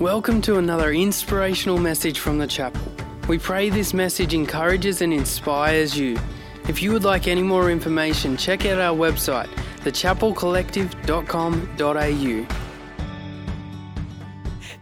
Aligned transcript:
Welcome 0.00 0.42
to 0.42 0.58
another 0.58 0.92
inspirational 0.92 1.78
message 1.78 2.18
from 2.18 2.36
the 2.36 2.46
chapel. 2.46 2.82
We 3.28 3.38
pray 3.38 3.70
this 3.70 3.94
message 3.94 4.34
encourages 4.34 5.00
and 5.00 5.10
inspires 5.10 5.96
you. 5.96 6.18
If 6.68 6.82
you 6.82 6.92
would 6.92 7.04
like 7.04 7.26
any 7.26 7.42
more 7.42 7.70
information, 7.70 8.36
check 8.36 8.66
out 8.66 8.78
our 8.78 8.94
website, 8.94 9.48
thechapelcollective.com.au. 9.78 12.46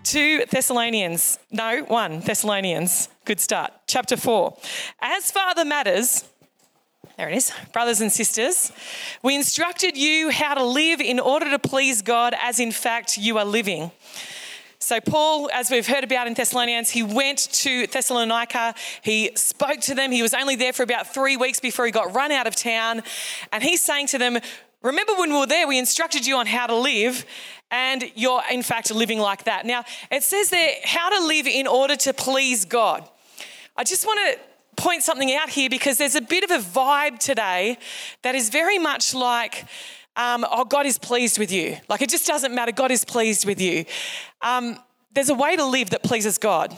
2 0.02 0.44
Thessalonians, 0.50 1.38
no, 1.52 1.84
1 1.84 2.18
Thessalonians, 2.18 3.08
good 3.24 3.38
start. 3.38 3.72
Chapter 3.86 4.16
4. 4.16 4.58
As 5.00 5.30
for 5.30 5.38
other 5.38 5.64
matters, 5.64 6.24
there 7.16 7.28
it 7.28 7.36
is, 7.36 7.52
brothers 7.72 8.00
and 8.00 8.10
sisters, 8.10 8.72
we 9.22 9.36
instructed 9.36 9.96
you 9.96 10.30
how 10.30 10.54
to 10.54 10.64
live 10.64 11.00
in 11.00 11.20
order 11.20 11.50
to 11.50 11.60
please 11.60 12.02
God 12.02 12.34
as 12.42 12.58
in 12.58 12.72
fact 12.72 13.16
you 13.16 13.38
are 13.38 13.44
living. 13.44 13.92
So, 14.84 15.00
Paul, 15.00 15.48
as 15.50 15.70
we've 15.70 15.86
heard 15.86 16.04
about 16.04 16.26
in 16.26 16.34
Thessalonians, 16.34 16.90
he 16.90 17.02
went 17.02 17.38
to 17.38 17.86
Thessalonica. 17.86 18.74
He 19.00 19.30
spoke 19.34 19.80
to 19.80 19.94
them. 19.94 20.12
He 20.12 20.20
was 20.20 20.34
only 20.34 20.56
there 20.56 20.74
for 20.74 20.82
about 20.82 21.14
three 21.14 21.38
weeks 21.38 21.58
before 21.58 21.86
he 21.86 21.90
got 21.90 22.14
run 22.14 22.30
out 22.30 22.46
of 22.46 22.54
town. 22.54 23.02
And 23.50 23.62
he's 23.62 23.82
saying 23.82 24.08
to 24.08 24.18
them, 24.18 24.38
Remember 24.82 25.14
when 25.14 25.32
we 25.32 25.38
were 25.38 25.46
there, 25.46 25.66
we 25.66 25.78
instructed 25.78 26.26
you 26.26 26.36
on 26.36 26.44
how 26.44 26.66
to 26.66 26.76
live, 26.76 27.24
and 27.70 28.04
you're 28.14 28.42
in 28.50 28.62
fact 28.62 28.90
living 28.90 29.18
like 29.18 29.44
that. 29.44 29.64
Now, 29.64 29.84
it 30.10 30.22
says 30.22 30.50
there 30.50 30.74
how 30.84 31.08
to 31.18 31.26
live 31.28 31.46
in 31.46 31.66
order 31.66 31.96
to 31.96 32.12
please 32.12 32.66
God. 32.66 33.08
I 33.78 33.84
just 33.84 34.04
want 34.04 34.20
to 34.36 34.82
point 34.82 35.02
something 35.02 35.34
out 35.34 35.48
here 35.48 35.70
because 35.70 35.96
there's 35.96 36.14
a 36.14 36.20
bit 36.20 36.44
of 36.44 36.50
a 36.50 36.58
vibe 36.58 37.20
today 37.20 37.78
that 38.20 38.34
is 38.34 38.50
very 38.50 38.78
much 38.78 39.14
like, 39.14 39.64
um, 40.16 40.46
oh, 40.50 40.64
God 40.64 40.86
is 40.86 40.98
pleased 40.98 41.38
with 41.38 41.50
you. 41.50 41.76
Like 41.88 42.02
it 42.02 42.08
just 42.08 42.26
doesn't 42.26 42.54
matter. 42.54 42.72
God 42.72 42.90
is 42.90 43.04
pleased 43.04 43.46
with 43.46 43.60
you. 43.60 43.84
Um, 44.42 44.78
there's 45.12 45.28
a 45.28 45.34
way 45.34 45.56
to 45.56 45.64
live 45.64 45.90
that 45.90 46.02
pleases 46.02 46.38
God, 46.38 46.76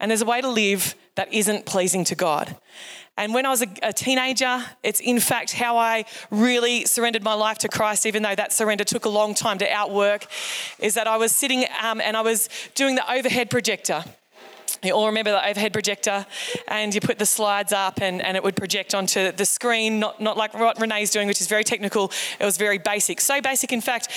and 0.00 0.10
there's 0.10 0.22
a 0.22 0.26
way 0.26 0.40
to 0.40 0.48
live 0.48 0.94
that 1.14 1.32
isn't 1.32 1.66
pleasing 1.66 2.04
to 2.04 2.14
God. 2.14 2.56
And 3.18 3.32
when 3.32 3.46
I 3.46 3.48
was 3.48 3.62
a, 3.62 3.68
a, 3.82 3.92
teenager, 3.94 4.62
it's 4.82 5.00
in 5.00 5.20
fact 5.20 5.52
how 5.52 5.78
I 5.78 6.04
really 6.30 6.84
surrendered 6.84 7.22
my 7.22 7.32
life 7.32 7.56
to 7.58 7.68
Christ, 7.68 8.04
even 8.04 8.22
though 8.22 8.34
that 8.34 8.52
surrender 8.52 8.84
took 8.84 9.06
a 9.06 9.08
long 9.08 9.34
time 9.34 9.56
to 9.58 9.70
outwork, 9.72 10.26
is 10.78 10.94
that 10.94 11.06
I 11.06 11.16
was 11.16 11.32
sitting 11.32 11.64
um, 11.82 12.00
and 12.02 12.14
I 12.14 12.20
was 12.20 12.50
doing 12.74 12.94
the 12.94 13.10
overhead 13.10 13.48
projector. 13.48 14.04
You 14.82 14.92
all 14.92 15.06
remember 15.06 15.30
the 15.30 15.48
overhead 15.48 15.72
projector, 15.72 16.26
and 16.68 16.94
you 16.94 17.00
put 17.00 17.18
the 17.18 17.26
slides 17.26 17.72
up, 17.72 18.00
and, 18.00 18.22
and 18.22 18.36
it 18.36 18.42
would 18.42 18.56
project 18.56 18.94
onto 18.94 19.32
the 19.32 19.44
screen, 19.44 19.98
not, 19.98 20.20
not 20.20 20.36
like 20.36 20.54
what 20.54 20.80
Renee's 20.80 21.10
doing, 21.10 21.26
which 21.28 21.40
is 21.40 21.46
very 21.46 21.64
technical. 21.64 22.12
It 22.38 22.44
was 22.44 22.56
very 22.56 22.78
basic. 22.78 23.20
So 23.20 23.40
basic, 23.40 23.72
in 23.72 23.80
fact, 23.80 24.08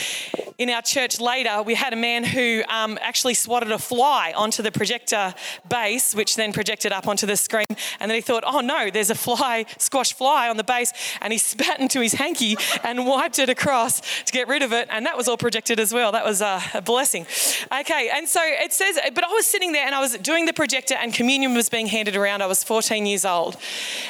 in 0.57 0.69
our 0.69 0.81
church 0.81 1.21
later, 1.21 1.63
we 1.63 1.73
had 1.73 1.93
a 1.93 1.95
man 1.95 2.25
who 2.25 2.63
um, 2.67 2.99
actually 3.01 3.33
swatted 3.33 3.71
a 3.71 3.79
fly 3.79 4.33
onto 4.35 4.61
the 4.61 4.71
projector 4.71 5.33
base, 5.69 6.13
which 6.13 6.35
then 6.35 6.51
projected 6.51 6.91
up 6.91 7.07
onto 7.07 7.25
the 7.25 7.37
screen. 7.37 7.65
And 7.99 8.11
then 8.11 8.15
he 8.15 8.21
thought, 8.21 8.43
oh 8.45 8.59
no, 8.59 8.89
there's 8.89 9.09
a 9.09 9.15
fly, 9.15 9.65
squash 9.77 10.13
fly 10.13 10.49
on 10.49 10.57
the 10.57 10.63
base. 10.65 10.91
And 11.21 11.31
he 11.31 11.39
spat 11.39 11.79
into 11.79 12.01
his 12.01 12.13
hanky 12.13 12.57
and 12.83 13.07
wiped 13.07 13.39
it 13.39 13.49
across 13.49 14.01
to 14.25 14.33
get 14.33 14.49
rid 14.49 14.61
of 14.61 14.73
it. 14.73 14.89
And 14.91 15.05
that 15.05 15.15
was 15.15 15.29
all 15.29 15.37
projected 15.37 15.79
as 15.79 15.93
well. 15.93 16.11
That 16.11 16.25
was 16.25 16.41
uh, 16.41 16.61
a 16.73 16.81
blessing. 16.81 17.25
Okay, 17.71 18.09
and 18.13 18.27
so 18.27 18.41
it 18.43 18.73
says, 18.73 18.99
but 19.15 19.23
I 19.23 19.29
was 19.29 19.45
sitting 19.45 19.71
there 19.71 19.85
and 19.85 19.95
I 19.95 20.01
was 20.01 20.17
doing 20.17 20.45
the 20.49 20.53
projector, 20.53 20.95
and 20.95 21.13
communion 21.13 21.53
was 21.53 21.69
being 21.69 21.85
handed 21.85 22.15
around. 22.15 22.41
I 22.41 22.47
was 22.47 22.63
14 22.63 23.05
years 23.05 23.23
old. 23.23 23.55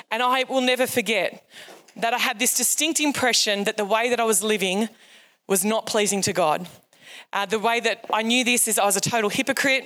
And 0.09 0.23
I 0.23 0.45
will 0.45 0.61
never 0.61 0.87
forget 0.87 1.45
that 1.97 2.13
I 2.13 2.17
had 2.17 2.39
this 2.39 2.55
distinct 2.55 3.01
impression 3.01 3.65
that 3.65 3.75
the 3.75 3.83
way 3.83 4.09
that 4.09 4.21
I 4.21 4.23
was 4.23 4.41
living 4.41 4.87
was 5.47 5.65
not 5.65 5.85
pleasing 5.85 6.21
to 6.21 6.31
God. 6.31 6.65
Uh, 7.33 7.45
the 7.45 7.59
way 7.59 7.81
that 7.81 8.05
I 8.13 8.21
knew 8.21 8.45
this 8.45 8.69
is 8.69 8.79
I 8.79 8.85
was 8.85 8.95
a 8.95 9.01
total 9.01 9.29
hypocrite. 9.29 9.83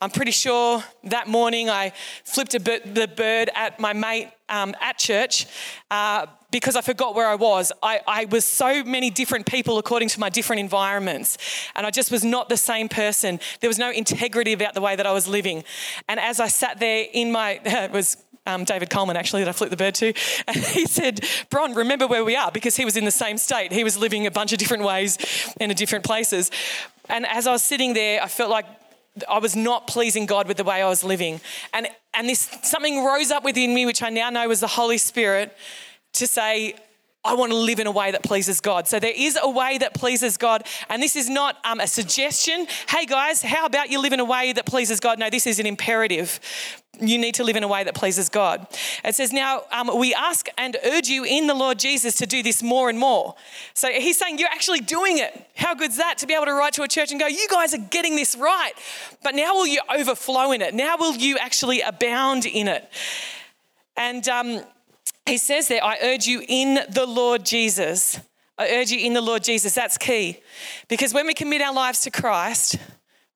I'm 0.00 0.10
pretty 0.10 0.30
sure 0.30 0.84
that 1.04 1.26
morning 1.26 1.68
I 1.68 1.92
flipped 2.24 2.52
bir- 2.62 2.80
the 2.84 3.08
bird 3.08 3.50
at 3.56 3.80
my 3.80 3.92
mate 3.92 4.30
um, 4.48 4.76
at 4.80 4.98
church 4.98 5.46
uh, 5.90 6.26
because 6.50 6.76
I 6.76 6.80
forgot 6.80 7.14
where 7.14 7.28
I 7.28 7.34
was. 7.34 7.72
I, 7.82 8.00
I 8.06 8.24
was 8.26 8.44
so 8.44 8.82
many 8.84 9.10
different 9.10 9.46
people 9.46 9.78
according 9.78 10.08
to 10.10 10.20
my 10.20 10.30
different 10.30 10.60
environments, 10.60 11.38
and 11.74 11.86
I 11.86 11.90
just 11.90 12.10
was 12.10 12.24
not 12.24 12.48
the 12.48 12.56
same 12.56 12.88
person. 12.88 13.40
There 13.60 13.68
was 13.68 13.78
no 13.78 13.90
integrity 13.90 14.52
about 14.52 14.74
the 14.74 14.80
way 14.80 14.96
that 14.96 15.06
I 15.06 15.12
was 15.12 15.28
living. 15.28 15.64
And 16.08 16.18
as 16.18 16.40
I 16.40 16.48
sat 16.48 16.80
there 16.80 17.06
in 17.12 17.32
my, 17.32 17.60
it 17.64 17.90
was 17.90 18.16
um, 18.46 18.64
David 18.64 18.88
Coleman, 18.88 19.16
actually, 19.16 19.44
that 19.44 19.50
I 19.50 19.52
flipped 19.52 19.70
the 19.70 19.76
bird 19.76 19.94
to. 19.96 20.12
And 20.46 20.56
he 20.56 20.86
said, 20.86 21.20
Bron, 21.50 21.74
remember 21.74 22.06
where 22.06 22.24
we 22.24 22.34
are, 22.34 22.50
because 22.50 22.76
he 22.76 22.84
was 22.84 22.96
in 22.96 23.04
the 23.04 23.10
same 23.10 23.36
state. 23.36 23.72
He 23.72 23.84
was 23.84 23.98
living 23.98 24.26
a 24.26 24.30
bunch 24.30 24.52
of 24.52 24.58
different 24.58 24.84
ways 24.84 25.18
in 25.60 25.70
different 25.74 26.04
places. 26.04 26.50
And 27.08 27.26
as 27.26 27.46
I 27.46 27.52
was 27.52 27.62
sitting 27.62 27.92
there, 27.92 28.22
I 28.22 28.28
felt 28.28 28.50
like 28.50 28.66
I 29.28 29.38
was 29.38 29.56
not 29.56 29.86
pleasing 29.86 30.26
God 30.26 30.46
with 30.48 30.56
the 30.56 30.64
way 30.64 30.82
I 30.82 30.88
was 30.88 31.04
living. 31.04 31.40
And, 31.72 31.88
and 32.14 32.28
this 32.28 32.48
something 32.62 33.04
rose 33.04 33.30
up 33.30 33.44
within 33.44 33.74
me, 33.74 33.84
which 33.84 34.02
I 34.02 34.10
now 34.10 34.30
know 34.30 34.48
was 34.48 34.60
the 34.60 34.66
Holy 34.66 34.98
Spirit, 34.98 35.56
to 36.14 36.26
say, 36.26 36.74
I 37.24 37.34
want 37.34 37.52
to 37.52 37.58
live 37.58 37.78
in 37.78 37.86
a 37.86 37.90
way 37.90 38.12
that 38.12 38.22
pleases 38.22 38.60
God. 38.60 38.86
So 38.86 38.98
there 38.98 39.12
is 39.14 39.38
a 39.40 39.50
way 39.50 39.76
that 39.78 39.92
pleases 39.92 40.36
God. 40.36 40.66
And 40.88 41.02
this 41.02 41.16
is 41.16 41.28
not 41.28 41.56
um, 41.64 41.80
a 41.80 41.86
suggestion. 41.86 42.66
Hey 42.88 43.06
guys, 43.06 43.42
how 43.42 43.66
about 43.66 43.90
you 43.90 44.00
live 44.00 44.12
in 44.12 44.20
a 44.20 44.24
way 44.24 44.52
that 44.52 44.66
pleases 44.66 45.00
God? 45.00 45.18
No, 45.18 45.28
this 45.28 45.46
is 45.46 45.58
an 45.58 45.66
imperative. 45.66 46.40
You 47.00 47.18
need 47.18 47.34
to 47.34 47.44
live 47.44 47.56
in 47.56 47.64
a 47.64 47.68
way 47.68 47.84
that 47.84 47.94
pleases 47.94 48.28
God. 48.28 48.66
It 49.04 49.14
says, 49.14 49.32
Now 49.32 49.64
um, 49.70 49.90
we 49.98 50.14
ask 50.14 50.48
and 50.56 50.76
urge 50.84 51.08
you 51.08 51.24
in 51.24 51.48
the 51.48 51.54
Lord 51.54 51.78
Jesus 51.78 52.14
to 52.16 52.26
do 52.26 52.42
this 52.42 52.62
more 52.62 52.88
and 52.88 52.98
more. 52.98 53.34
So 53.74 53.88
he's 53.88 54.16
saying, 54.16 54.38
You're 54.38 54.48
actually 54.48 54.80
doing 54.80 55.18
it. 55.18 55.48
How 55.54 55.74
good's 55.74 55.98
that 55.98 56.18
to 56.18 56.26
be 56.26 56.34
able 56.34 56.46
to 56.46 56.54
write 56.54 56.72
to 56.74 56.82
a 56.82 56.88
church 56.88 57.10
and 57.10 57.20
go, 57.20 57.26
You 57.26 57.46
guys 57.50 57.74
are 57.74 57.78
getting 57.90 58.16
this 58.16 58.36
right. 58.36 58.72
But 59.22 59.34
now 59.34 59.54
will 59.54 59.66
you 59.66 59.80
overflow 59.94 60.52
in 60.52 60.62
it? 60.62 60.72
Now 60.72 60.96
will 60.96 61.16
you 61.16 61.36
actually 61.36 61.82
abound 61.82 62.46
in 62.46 62.68
it? 62.68 62.88
And 63.96 64.26
um, 64.28 64.62
he 65.28 65.38
says 65.38 65.68
there, 65.68 65.84
I 65.84 65.98
urge 66.02 66.26
you 66.26 66.42
in 66.48 66.80
the 66.90 67.06
Lord 67.06 67.44
Jesus. 67.44 68.18
I 68.58 68.70
urge 68.70 68.90
you 68.90 68.98
in 68.98 69.12
the 69.12 69.20
Lord 69.20 69.44
Jesus. 69.44 69.74
That's 69.74 69.98
key. 69.98 70.40
Because 70.88 71.14
when 71.14 71.26
we 71.26 71.34
commit 71.34 71.62
our 71.62 71.72
lives 71.72 72.00
to 72.00 72.10
Christ, 72.10 72.76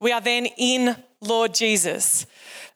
we 0.01 0.11
are 0.11 0.21
then 0.21 0.47
in 0.57 0.97
Lord 1.21 1.55
Jesus. 1.55 2.27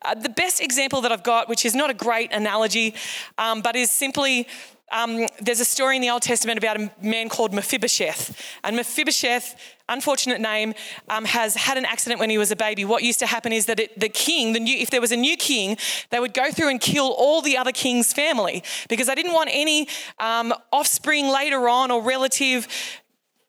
Uh, 0.02 0.14
the 0.14 0.28
best 0.28 0.60
example 0.60 1.00
that 1.00 1.10
I've 1.10 1.24
got, 1.24 1.48
which 1.48 1.64
is 1.64 1.74
not 1.74 1.90
a 1.90 1.94
great 1.94 2.32
analogy, 2.32 2.94
um, 3.38 3.62
but 3.62 3.74
is 3.74 3.90
simply 3.90 4.46
um, 4.92 5.26
there's 5.40 5.58
a 5.60 5.64
story 5.64 5.96
in 5.96 6.02
the 6.02 6.10
Old 6.10 6.22
Testament 6.22 6.58
about 6.58 6.80
a 6.80 6.90
man 7.02 7.28
called 7.28 7.52
Mephibosheth. 7.52 8.40
And 8.62 8.76
Mephibosheth, 8.76 9.56
unfortunate 9.88 10.40
name, 10.40 10.74
um, 11.08 11.24
has 11.24 11.54
had 11.54 11.78
an 11.78 11.84
accident 11.84 12.20
when 12.20 12.30
he 12.30 12.38
was 12.38 12.50
a 12.50 12.56
baby. 12.56 12.84
What 12.84 13.02
used 13.02 13.18
to 13.20 13.26
happen 13.26 13.52
is 13.52 13.66
that 13.66 13.80
it, 13.80 13.98
the 13.98 14.08
king, 14.08 14.52
the 14.52 14.60
new, 14.60 14.76
if 14.76 14.90
there 14.90 15.00
was 15.00 15.12
a 15.12 15.16
new 15.16 15.36
king, 15.36 15.76
they 16.10 16.20
would 16.20 16.34
go 16.34 16.50
through 16.50 16.68
and 16.68 16.80
kill 16.80 17.14
all 17.16 17.42
the 17.42 17.56
other 17.56 17.72
king's 17.72 18.12
family 18.12 18.62
because 18.88 19.06
they 19.06 19.14
didn't 19.14 19.32
want 19.32 19.50
any 19.52 19.88
um, 20.18 20.52
offspring 20.72 21.28
later 21.28 21.68
on 21.68 21.90
or 21.90 22.02
relative 22.02 22.68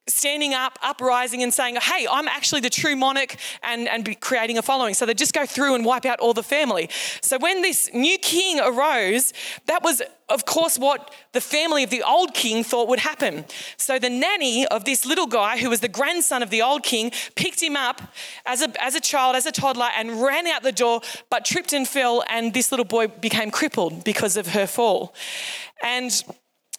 standing 0.08 0.54
up, 0.54 0.80
uprising, 0.82 1.44
and 1.44 1.54
saying, 1.54 1.78
Hey, 1.82 2.08
I'm 2.10 2.28
actually 2.28 2.62
the 2.62 2.70
true 2.70 2.96
monarch, 2.96 3.36
and, 3.64 3.88
and 3.88 4.20
creating 4.20 4.58
a 4.58 4.62
following. 4.62 4.94
So 4.94 5.06
they 5.06 5.14
just 5.14 5.34
go 5.34 5.46
through 5.46 5.76
and 5.76 5.86
wipe 5.86 6.06
out 6.06 6.20
all 6.20 6.34
the 6.34 6.44
family. 6.44 6.90
So 7.22 7.38
when 7.38 7.62
this 7.62 7.90
new 7.94 8.18
king 8.18 8.60
arose, 8.60 9.34
that 9.66 9.84
was, 9.84 10.02
of 10.30 10.46
course, 10.46 10.78
what 10.78 11.14
the 11.34 11.42
family 11.42 11.84
of 11.84 11.90
the 11.90 12.04
old 12.04 12.34
king 12.34 12.64
thought 12.64 12.88
would 12.88 13.00
happen. 13.00 13.46
So 13.78 14.00
the 14.00 14.10
nanny 14.10 14.66
of 14.68 14.86
this 14.86 15.06
little 15.06 15.28
guy, 15.28 15.58
who 15.58 15.70
was 15.70 15.82
the 15.82 15.88
grandson 15.88 16.42
of 16.42 16.50
the 16.50 16.62
old 16.62 16.84
king, 16.84 17.12
picked 17.36 17.62
him 17.62 17.76
up 17.76 18.02
as 18.46 18.62
a, 18.62 18.84
as 18.84 18.96
a 18.96 19.02
child, 19.02 19.36
as 19.36 19.46
a 19.46 19.52
toddler, 19.52 19.90
and 19.96 20.22
ran 20.22 20.48
out 20.48 20.64
the 20.64 20.72
door, 20.72 21.02
but 21.30 21.46
tripped 21.46 21.74
and 21.74 21.88
fell, 21.88 22.24
and 22.30 22.54
this 22.54 22.72
little 22.72 22.86
boy 22.86 23.08
became 23.08 23.52
crippled 23.52 24.04
because 24.04 24.38
of 24.38 24.48
her 24.48 24.68
fall. 24.68 25.14
And 25.84 26.24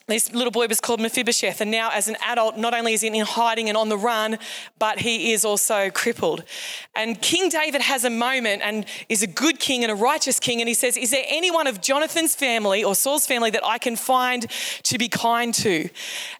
this 0.08 0.32
little 0.32 0.50
boy 0.50 0.66
was 0.66 0.80
called 0.80 1.00
Mephibosheth, 1.00 1.60
and 1.60 1.70
now 1.70 1.90
as 1.92 2.08
an 2.08 2.16
adult, 2.24 2.56
not 2.56 2.72
only 2.72 2.94
is 2.94 3.02
he 3.02 3.08
in 3.08 3.26
hiding 3.26 3.68
and 3.68 3.76
on 3.76 3.90
the 3.90 3.98
run, 3.98 4.38
but 4.78 5.00
he 5.00 5.32
is 5.32 5.44
also 5.44 5.90
crippled. 5.90 6.44
And 6.96 7.20
King 7.20 7.50
David 7.50 7.82
has 7.82 8.04
a 8.04 8.10
moment 8.10 8.62
and 8.62 8.86
is 9.10 9.22
a 9.22 9.26
good 9.26 9.60
king 9.60 9.84
and 9.84 9.92
a 9.92 9.94
righteous 9.94 10.40
king, 10.40 10.60
and 10.60 10.68
he 10.68 10.74
says, 10.74 10.96
Is 10.96 11.10
there 11.10 11.24
anyone 11.28 11.66
of 11.66 11.82
Jonathan's 11.82 12.34
family 12.34 12.82
or 12.82 12.94
Saul's 12.94 13.26
family 13.26 13.50
that 13.50 13.64
I 13.64 13.76
can 13.76 13.96
find 13.96 14.46
to 14.84 14.98
be 14.98 15.08
kind 15.08 15.52
to? 15.54 15.90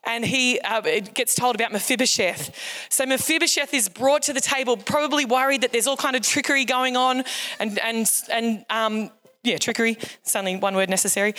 And 0.04 0.24
he 0.24 0.58
uh, 0.60 0.80
gets 1.12 1.34
told 1.34 1.54
about 1.54 1.70
Mephibosheth. 1.70 2.56
So 2.88 3.04
Mephibosheth 3.04 3.74
is 3.74 3.90
brought 3.90 4.22
to 4.22 4.32
the 4.32 4.40
table, 4.40 4.78
probably 4.78 5.26
worried 5.26 5.60
that 5.60 5.72
there's 5.72 5.86
all 5.86 5.96
kind 5.96 6.16
of 6.16 6.22
trickery 6.22 6.64
going 6.64 6.96
on, 6.96 7.22
and 7.60 7.78
and 7.80 8.10
and 8.30 8.64
um, 8.70 9.10
yeah, 9.44 9.58
trickery. 9.58 9.98
Only 10.34 10.56
one 10.56 10.74
word 10.74 10.88
necessary 10.88 11.34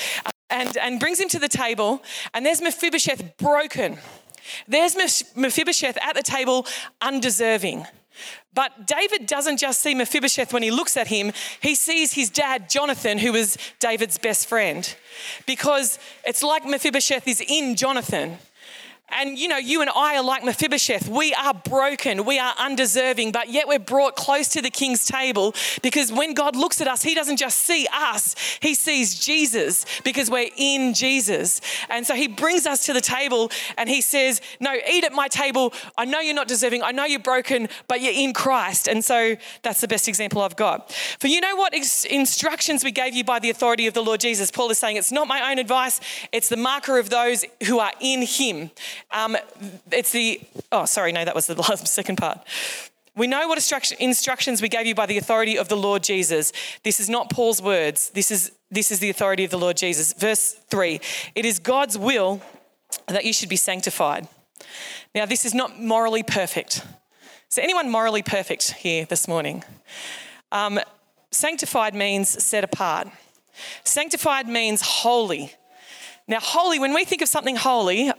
and, 0.49 0.75
and 0.77 0.99
brings 0.99 1.19
him 1.19 1.29
to 1.29 1.39
the 1.39 1.47
table. 1.47 2.01
And 2.33 2.45
there's 2.45 2.61
Mephibosheth 2.61 3.37
broken. 3.37 3.97
There's 4.67 4.95
Mephibosheth 5.35 5.97
at 6.01 6.15
the 6.15 6.23
table, 6.23 6.65
undeserving. 7.01 7.85
But 8.53 8.87
David 8.87 9.27
doesn't 9.27 9.57
just 9.57 9.81
see 9.81 9.95
Mephibosheth 9.95 10.51
when 10.51 10.63
he 10.63 10.71
looks 10.71 10.97
at 10.97 11.07
him, 11.07 11.31
he 11.61 11.75
sees 11.75 12.13
his 12.13 12.29
dad, 12.29 12.69
Jonathan, 12.69 13.17
who 13.17 13.31
was 13.31 13.57
David's 13.79 14.17
best 14.17 14.47
friend. 14.47 14.95
Because 15.45 15.99
it's 16.25 16.43
like 16.43 16.65
Mephibosheth 16.65 17.27
is 17.27 17.41
in 17.41 17.75
Jonathan. 17.75 18.39
And 19.11 19.37
you 19.37 19.47
know, 19.47 19.57
you 19.57 19.81
and 19.81 19.89
I 19.95 20.17
are 20.17 20.23
like 20.23 20.43
Mephibosheth. 20.43 21.07
We 21.07 21.33
are 21.33 21.53
broken, 21.53 22.25
we 22.25 22.39
are 22.39 22.53
undeserving, 22.57 23.31
but 23.31 23.49
yet 23.49 23.67
we're 23.67 23.79
brought 23.79 24.15
close 24.15 24.47
to 24.49 24.61
the 24.61 24.69
king's 24.69 25.05
table 25.05 25.53
because 25.81 26.11
when 26.11 26.33
God 26.33 26.55
looks 26.55 26.81
at 26.81 26.87
us, 26.87 27.03
he 27.03 27.15
doesn't 27.15 27.37
just 27.37 27.59
see 27.59 27.87
us, 27.93 28.35
he 28.61 28.73
sees 28.73 29.19
Jesus 29.19 29.85
because 30.03 30.29
we're 30.29 30.49
in 30.55 30.93
Jesus. 30.93 31.61
And 31.89 32.05
so 32.05 32.15
he 32.15 32.27
brings 32.27 32.65
us 32.65 32.85
to 32.85 32.93
the 32.93 33.01
table 33.01 33.51
and 33.77 33.89
he 33.89 34.01
says, 34.01 34.41
No, 34.59 34.73
eat 34.89 35.03
at 35.03 35.13
my 35.13 35.27
table. 35.27 35.73
I 35.97 36.05
know 36.05 36.19
you're 36.19 36.35
not 36.35 36.47
deserving, 36.47 36.83
I 36.83 36.91
know 36.91 37.05
you're 37.05 37.19
broken, 37.19 37.69
but 37.87 38.01
you're 38.01 38.13
in 38.13 38.33
Christ. 38.33 38.87
And 38.87 39.03
so 39.03 39.35
that's 39.61 39.81
the 39.81 39.87
best 39.87 40.07
example 40.07 40.41
I've 40.41 40.55
got. 40.55 40.91
For 41.19 41.27
you 41.27 41.41
know 41.41 41.55
what 41.55 41.73
instructions 41.73 42.83
we 42.83 42.91
gave 42.91 43.13
you 43.13 43.23
by 43.23 43.39
the 43.39 43.49
authority 43.49 43.87
of 43.87 43.93
the 43.93 44.03
Lord 44.03 44.19
Jesus? 44.19 44.51
Paul 44.51 44.69
is 44.71 44.79
saying 44.79 44.97
it's 44.97 45.11
not 45.11 45.27
my 45.27 45.51
own 45.51 45.59
advice, 45.59 45.99
it's 46.31 46.49
the 46.49 46.57
marker 46.57 46.97
of 46.97 47.09
those 47.09 47.45
who 47.65 47.79
are 47.79 47.93
in 47.99 48.21
him. 48.21 48.71
Um, 49.11 49.37
it's 49.91 50.11
the, 50.11 50.41
oh, 50.71 50.85
sorry, 50.85 51.11
no, 51.11 51.25
that 51.25 51.35
was 51.35 51.47
the 51.47 51.55
last, 51.69 51.87
second 51.87 52.17
part. 52.17 52.39
We 53.15 53.27
know 53.27 53.47
what 53.47 53.57
instructions 53.99 54.61
we 54.61 54.69
gave 54.69 54.85
you 54.85 54.95
by 54.95 55.05
the 55.05 55.17
authority 55.17 55.57
of 55.57 55.67
the 55.67 55.75
Lord 55.75 56.03
Jesus. 56.03 56.53
This 56.83 56.99
is 56.99 57.09
not 57.09 57.29
Paul's 57.29 57.61
words. 57.61 58.11
This 58.11 58.31
is, 58.31 58.51
this 58.71 58.91
is 58.91 58.99
the 58.99 59.09
authority 59.09 59.43
of 59.43 59.51
the 59.51 59.57
Lord 59.57 59.75
Jesus. 59.75 60.13
Verse 60.13 60.53
3 60.69 61.01
It 61.35 61.45
is 61.45 61.59
God's 61.59 61.97
will 61.97 62.41
that 63.07 63.25
you 63.25 63.33
should 63.33 63.49
be 63.49 63.55
sanctified. 63.55 64.27
Now, 65.13 65.25
this 65.25 65.43
is 65.43 65.53
not 65.53 65.81
morally 65.81 66.23
perfect. 66.23 66.83
Is 67.49 67.55
there 67.55 67.63
anyone 67.63 67.89
morally 67.89 68.21
perfect 68.21 68.73
here 68.73 69.05
this 69.05 69.27
morning? 69.27 69.63
Um, 70.51 70.79
sanctified 71.31 71.95
means 71.95 72.43
set 72.43 72.63
apart. 72.63 73.07
Sanctified 73.83 74.47
means 74.47 74.81
holy. 74.81 75.53
Now, 76.27 76.39
holy, 76.39 76.79
when 76.79 76.93
we 76.93 77.05
think 77.05 77.21
of 77.21 77.27
something 77.27 77.55
holy, 77.55 78.11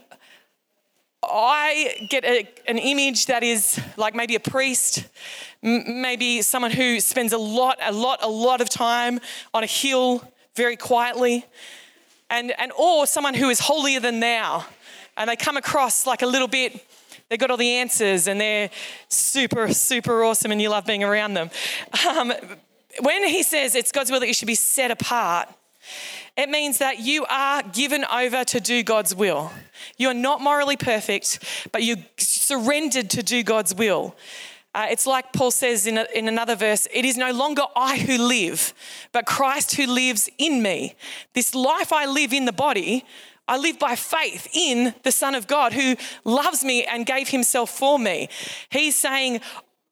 I 1.22 2.06
get 2.08 2.24
a, 2.24 2.48
an 2.66 2.78
image 2.78 3.26
that 3.26 3.42
is 3.42 3.78
like 3.96 4.14
maybe 4.14 4.34
a 4.34 4.40
priest, 4.40 5.04
m- 5.62 6.00
maybe 6.00 6.42
someone 6.42 6.70
who 6.70 6.98
spends 7.00 7.32
a 7.32 7.38
lot, 7.38 7.78
a 7.82 7.92
lot, 7.92 8.20
a 8.22 8.28
lot 8.28 8.60
of 8.60 8.68
time 8.70 9.20
on 9.52 9.62
a 9.62 9.66
hill 9.66 10.24
very 10.56 10.76
quietly, 10.76 11.44
and, 12.30 12.52
and 12.58 12.72
or 12.78 13.06
someone 13.06 13.34
who 13.34 13.50
is 13.50 13.60
holier 13.60 14.00
than 14.00 14.20
thou, 14.20 14.64
and 15.16 15.28
they 15.28 15.36
come 15.36 15.56
across 15.56 16.06
like 16.06 16.22
a 16.22 16.26
little 16.26 16.48
bit. 16.48 16.86
They've 17.28 17.38
got 17.38 17.50
all 17.50 17.56
the 17.56 17.74
answers 17.74 18.26
and 18.26 18.40
they're 18.40 18.70
super, 19.08 19.72
super 19.72 20.24
awesome, 20.24 20.50
and 20.50 20.60
you 20.60 20.68
love 20.68 20.84
being 20.84 21.04
around 21.04 21.34
them. 21.34 21.50
Um, 22.08 22.32
when 23.02 23.28
he 23.28 23.44
says 23.44 23.76
it's 23.76 23.92
God's 23.92 24.10
will 24.10 24.18
that 24.20 24.26
you 24.26 24.34
should 24.34 24.48
be 24.48 24.56
set 24.56 24.90
apart, 24.90 25.48
it 26.40 26.48
means 26.48 26.78
that 26.78 27.00
you 27.00 27.26
are 27.26 27.62
given 27.62 28.02
over 28.06 28.44
to 28.44 28.60
do 28.60 28.82
God's 28.82 29.14
will. 29.14 29.52
You're 29.98 30.14
not 30.14 30.40
morally 30.40 30.76
perfect, 30.76 31.38
but 31.70 31.82
you 31.82 31.96
surrendered 32.16 33.10
to 33.10 33.22
do 33.22 33.42
God's 33.42 33.74
will. 33.74 34.16
Uh, 34.74 34.86
it's 34.90 35.06
like 35.06 35.34
Paul 35.34 35.50
says 35.50 35.86
in, 35.86 35.98
a, 35.98 36.06
in 36.14 36.28
another 36.28 36.56
verse 36.56 36.88
it 36.94 37.04
is 37.04 37.18
no 37.18 37.32
longer 37.32 37.64
I 37.76 37.98
who 37.98 38.16
live, 38.16 38.72
but 39.12 39.26
Christ 39.26 39.74
who 39.74 39.86
lives 39.86 40.30
in 40.38 40.62
me. 40.62 40.94
This 41.34 41.54
life 41.54 41.92
I 41.92 42.06
live 42.06 42.32
in 42.32 42.46
the 42.46 42.52
body, 42.52 43.04
I 43.46 43.58
live 43.58 43.78
by 43.78 43.94
faith 43.94 44.48
in 44.54 44.94
the 45.02 45.12
Son 45.12 45.34
of 45.34 45.46
God 45.46 45.74
who 45.74 45.96
loves 46.24 46.64
me 46.64 46.84
and 46.84 47.04
gave 47.04 47.28
himself 47.28 47.68
for 47.68 47.98
me. 47.98 48.30
He's 48.70 48.96
saying, 48.96 49.40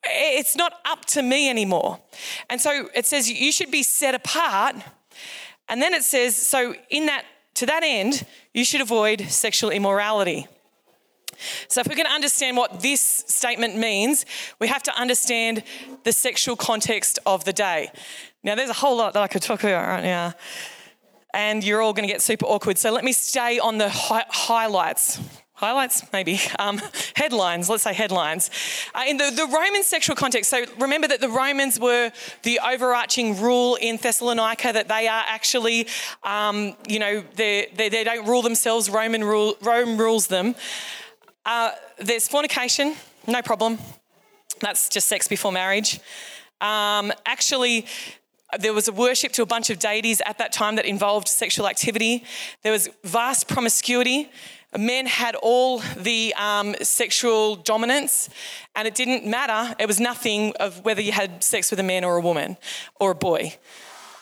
it's 0.02 0.56
not 0.56 0.74
up 0.86 1.04
to 1.06 1.22
me 1.22 1.50
anymore. 1.50 2.00
And 2.48 2.58
so 2.58 2.88
it 2.94 3.04
says 3.04 3.30
you 3.30 3.52
should 3.52 3.70
be 3.70 3.82
set 3.82 4.14
apart 4.14 4.76
and 5.68 5.80
then 5.82 5.94
it 5.94 6.04
says, 6.04 6.36
so 6.36 6.74
in 6.90 7.06
that, 7.06 7.24
to 7.54 7.66
that 7.66 7.82
end, 7.82 8.24
you 8.54 8.64
should 8.64 8.80
avoid 8.80 9.22
sexual 9.28 9.70
immorality. 9.70 10.46
So, 11.68 11.80
if 11.80 11.88
we're 11.88 11.94
going 11.94 12.06
to 12.06 12.12
understand 12.12 12.56
what 12.56 12.80
this 12.80 13.00
statement 13.00 13.76
means, 13.76 14.26
we 14.58 14.66
have 14.66 14.82
to 14.84 14.98
understand 14.98 15.62
the 16.02 16.12
sexual 16.12 16.56
context 16.56 17.20
of 17.26 17.44
the 17.44 17.52
day. 17.52 17.92
Now, 18.42 18.56
there's 18.56 18.70
a 18.70 18.74
whole 18.74 18.96
lot 18.96 19.12
that 19.12 19.22
I 19.22 19.28
could 19.28 19.42
talk 19.42 19.62
about 19.62 19.86
right 19.86 20.02
now, 20.02 20.34
and 21.32 21.62
you're 21.62 21.80
all 21.80 21.92
going 21.92 22.08
to 22.08 22.12
get 22.12 22.22
super 22.22 22.46
awkward. 22.46 22.76
So, 22.76 22.90
let 22.90 23.04
me 23.04 23.12
stay 23.12 23.60
on 23.60 23.78
the 23.78 23.88
hi- 23.88 24.26
highlights 24.28 25.20
highlights, 25.58 26.04
maybe, 26.12 26.40
um, 26.60 26.80
headlines, 27.16 27.68
let's 27.68 27.82
say 27.82 27.92
headlines. 27.92 28.48
Uh, 28.94 29.02
in 29.08 29.16
the, 29.16 29.32
the 29.34 29.44
Roman 29.52 29.82
sexual 29.82 30.14
context, 30.14 30.50
so 30.50 30.64
remember 30.78 31.08
that 31.08 31.20
the 31.20 31.28
Romans 31.28 31.80
were 31.80 32.12
the 32.44 32.60
overarching 32.64 33.40
rule 33.40 33.74
in 33.74 33.96
Thessalonica, 33.96 34.72
that 34.72 34.86
they 34.86 35.08
are 35.08 35.24
actually, 35.26 35.88
um, 36.22 36.76
you 36.86 37.00
know, 37.00 37.24
they, 37.34 37.66
they, 37.74 38.04
don't 38.04 38.24
rule 38.24 38.40
themselves, 38.40 38.88
Roman 38.88 39.24
rule, 39.24 39.56
Rome 39.60 39.98
rules 39.98 40.28
them. 40.28 40.54
Uh, 41.44 41.72
there's 41.98 42.28
fornication, 42.28 42.94
no 43.26 43.42
problem. 43.42 43.78
That's 44.60 44.88
just 44.88 45.08
sex 45.08 45.26
before 45.26 45.50
marriage. 45.50 45.98
Um, 46.60 47.12
actually, 47.26 47.86
there 48.60 48.72
was 48.72 48.86
a 48.86 48.92
worship 48.92 49.32
to 49.32 49.42
a 49.42 49.46
bunch 49.46 49.70
of 49.70 49.80
deities 49.80 50.22
at 50.24 50.38
that 50.38 50.52
time 50.52 50.76
that 50.76 50.86
involved 50.86 51.26
sexual 51.26 51.66
activity. 51.66 52.24
There 52.62 52.72
was 52.72 52.88
vast 53.02 53.48
promiscuity 53.48 54.30
men 54.76 55.06
had 55.06 55.34
all 55.36 55.80
the 55.96 56.34
um, 56.36 56.74
sexual 56.82 57.56
dominance, 57.56 58.28
and 58.74 58.86
it 58.86 58.94
didn't 58.94 59.24
matter. 59.24 59.74
It 59.78 59.86
was 59.86 60.00
nothing 60.00 60.54
of 60.60 60.84
whether 60.84 61.00
you 61.00 61.12
had 61.12 61.42
sex 61.42 61.70
with 61.70 61.80
a 61.80 61.84
man 61.84 62.04
or 62.04 62.16
a 62.16 62.20
woman 62.20 62.56
or 63.00 63.12
a 63.12 63.14
boy. 63.14 63.56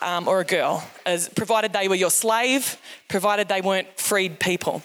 Um, 0.02 0.28
or 0.28 0.40
a 0.40 0.44
girl, 0.44 0.86
as 1.06 1.30
provided 1.30 1.72
they 1.72 1.88
were 1.88 1.94
your 1.94 2.10
slave, 2.10 2.76
provided 3.08 3.48
they 3.48 3.62
weren't 3.62 3.98
freed 3.98 4.38
people. 4.38 4.82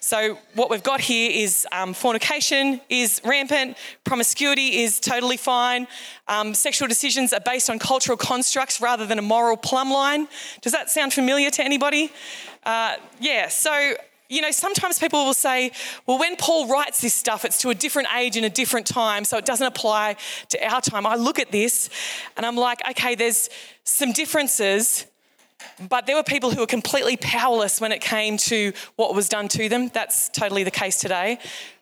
So 0.00 0.38
what 0.54 0.70
we've 0.70 0.84
got 0.84 1.00
here 1.00 1.30
is 1.32 1.66
um, 1.72 1.94
fornication 1.94 2.80
is 2.88 3.20
rampant, 3.24 3.76
promiscuity 4.04 4.82
is 4.84 5.00
totally 5.00 5.36
fine, 5.36 5.88
um, 6.28 6.54
sexual 6.54 6.86
decisions 6.86 7.32
are 7.32 7.40
based 7.40 7.68
on 7.68 7.80
cultural 7.80 8.16
constructs 8.16 8.80
rather 8.80 9.04
than 9.04 9.18
a 9.18 9.22
moral 9.22 9.56
plumb 9.56 9.90
line. 9.90 10.28
Does 10.62 10.72
that 10.72 10.90
sound 10.90 11.12
familiar 11.12 11.50
to 11.50 11.64
anybody? 11.64 12.12
Uh, 12.64 12.96
yeah. 13.20 13.48
So 13.48 13.94
you 14.28 14.40
know, 14.40 14.50
sometimes 14.50 14.98
people 14.98 15.24
will 15.24 15.34
say, 15.34 15.72
well, 16.06 16.18
when 16.18 16.36
Paul 16.36 16.66
writes 16.68 17.00
this 17.00 17.14
stuff, 17.14 17.44
it's 17.44 17.60
to 17.62 17.70
a 17.70 17.74
different 17.74 18.08
age 18.16 18.36
and 18.36 18.44
a 18.44 18.50
different 18.50 18.86
time, 18.86 19.24
so 19.24 19.36
it 19.36 19.44
doesn't 19.44 19.66
apply 19.66 20.16
to 20.50 20.64
our 20.66 20.80
time. 20.80 21.06
I 21.06 21.16
look 21.16 21.38
at 21.38 21.52
this 21.52 21.90
and 22.36 22.44
I'm 22.44 22.56
like, 22.56 22.80
okay, 22.90 23.14
there's 23.14 23.48
some 23.84 24.12
differences, 24.12 25.06
but 25.88 26.06
there 26.06 26.16
were 26.16 26.22
people 26.22 26.50
who 26.50 26.60
were 26.60 26.66
completely 26.66 27.16
powerless 27.16 27.80
when 27.80 27.92
it 27.92 28.00
came 28.00 28.36
to 28.38 28.72
what 28.96 29.14
was 29.14 29.28
done 29.28 29.48
to 29.48 29.68
them. 29.68 29.88
That's 29.88 30.28
totally 30.30 30.64
the 30.64 30.70
case 30.70 31.00
today. 31.00 31.38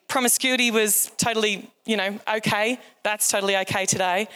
Promiscuity 0.09 0.71
was 0.71 1.11
totally, 1.17 1.71
you 1.87 1.97
know, 1.97 2.19
okay. 2.37 2.79
That's 3.03 3.29
totally 3.29 3.57
okay 3.57 3.87
today 3.87 4.29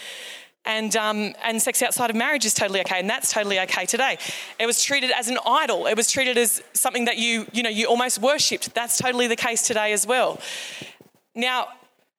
and, 0.69 0.94
um, 0.94 1.35
and 1.43 1.61
sex 1.61 1.83
outside 1.83 2.11
of 2.11 2.16
marriage 2.16 2.45
is 2.45 2.54
totally 2.54 2.81
okay, 2.81 3.00
and 3.00 3.11
that's 3.11 3.33
totally 3.33 3.59
okay 3.61 3.87
today. 3.87 4.19
It 4.61 4.66
was 4.66 4.83
treated 4.83 5.11
as 5.11 5.28
an 5.28 5.38
idol. 5.45 5.87
It 5.87 5.97
was 5.97 6.12
treated 6.12 6.38
as 6.38 6.62
something 6.75 7.07
that 7.07 7.16
you, 7.16 7.47
you 7.52 7.62
know, 7.62 7.71
you 7.71 7.87
almost 7.87 8.21
worshipped. 8.21 8.75
That's 8.75 8.99
totally 8.99 9.26
the 9.26 9.35
case 9.35 9.62
today 9.62 9.93
as 9.93 10.07
well. 10.07 10.38
Now, 11.35 11.69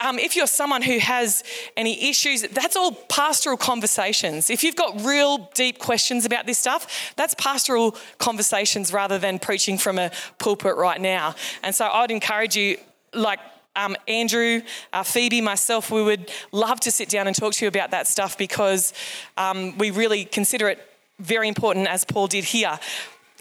um, 0.01 0.17
if 0.17 0.35
you're 0.35 0.47
someone 0.47 0.81
who 0.81 0.97
has 0.97 1.43
any 1.77 2.09
issues, 2.09 2.41
that's 2.41 2.75
all 2.75 2.93
pastoral 2.93 3.57
conversations. 3.57 4.49
If 4.49 4.63
you've 4.63 4.77
got 4.77 5.01
real 5.01 5.49
deep 5.53 5.77
questions 5.77 6.25
about 6.25 6.45
this 6.45 6.57
stuff, 6.57 7.13
that's 7.17 7.35
pastoral 7.35 7.95
conversations 8.17 8.91
rather 8.93 9.19
than 9.19 9.39
preaching 9.39 9.77
from 9.77 9.99
a 9.99 10.09
pulpit 10.39 10.75
right 10.75 10.99
now. 10.99 11.35
And 11.63 11.75
so 11.75 11.87
I'd 11.87 12.11
encourage 12.11 12.55
you, 12.55 12.77
like, 13.13 13.39
um, 13.79 13.95
Andrew, 14.07 14.61
uh, 14.91 15.03
Phoebe, 15.03 15.41
myself, 15.41 15.89
we 15.89 16.03
would 16.03 16.29
love 16.51 16.79
to 16.81 16.91
sit 16.91 17.09
down 17.09 17.27
and 17.27 17.35
talk 17.35 17.53
to 17.53 17.65
you 17.65 17.69
about 17.69 17.91
that 17.91 18.07
stuff 18.07 18.37
because 18.37 18.93
um, 19.37 19.77
we 19.77 19.89
really 19.89 20.25
consider 20.25 20.67
it 20.67 20.79
very 21.19 21.47
important, 21.47 21.87
as 21.87 22.03
Paul 22.03 22.27
did 22.27 22.43
here. 22.43 22.77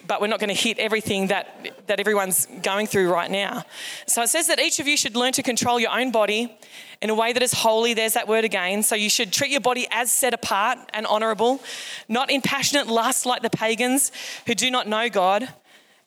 But 0.07 0.21
we're 0.21 0.29
not 0.29 0.39
going 0.39 0.55
to 0.55 0.61
hit 0.61 0.79
everything 0.79 1.27
that, 1.27 1.87
that 1.89 1.99
everyone's 1.99 2.47
going 2.63 2.87
through 2.87 3.13
right 3.13 3.31
now. 3.31 3.65
So 4.07 4.23
it 4.23 4.29
says 4.29 4.47
that 4.47 4.61
each 4.61 4.79
of 4.79 4.87
you 4.87 4.97
should 4.97 5.17
learn 5.17 5.33
to 5.33 5.43
control 5.43 5.81
your 5.81 5.91
own 5.91 6.13
body 6.13 6.57
in 7.03 7.11
a 7.11 7.15
way 7.15 7.33
that 7.33 7.43
is 7.43 7.53
holy. 7.53 7.95
There's 7.95 8.15
that 8.15 8.29
word 8.29 8.45
again. 8.45 8.85
So 8.85 8.95
you 8.95 9.11
should 9.11 9.33
treat 9.33 9.51
your 9.51 9.61
body 9.61 9.89
as 9.91 10.13
set 10.13 10.35
apart 10.35 10.79
and 10.95 11.05
honorable, 11.05 11.61
not 12.09 12.31
in 12.31 12.43
passionate 12.43 12.87
lust 12.87 13.27
like 13.27 13.43
the 13.43 13.51
pagans 13.51 14.13
who 14.47 14.55
do 14.55 14.71
not 14.71 14.87
know 14.87 15.09
God. 15.09 15.49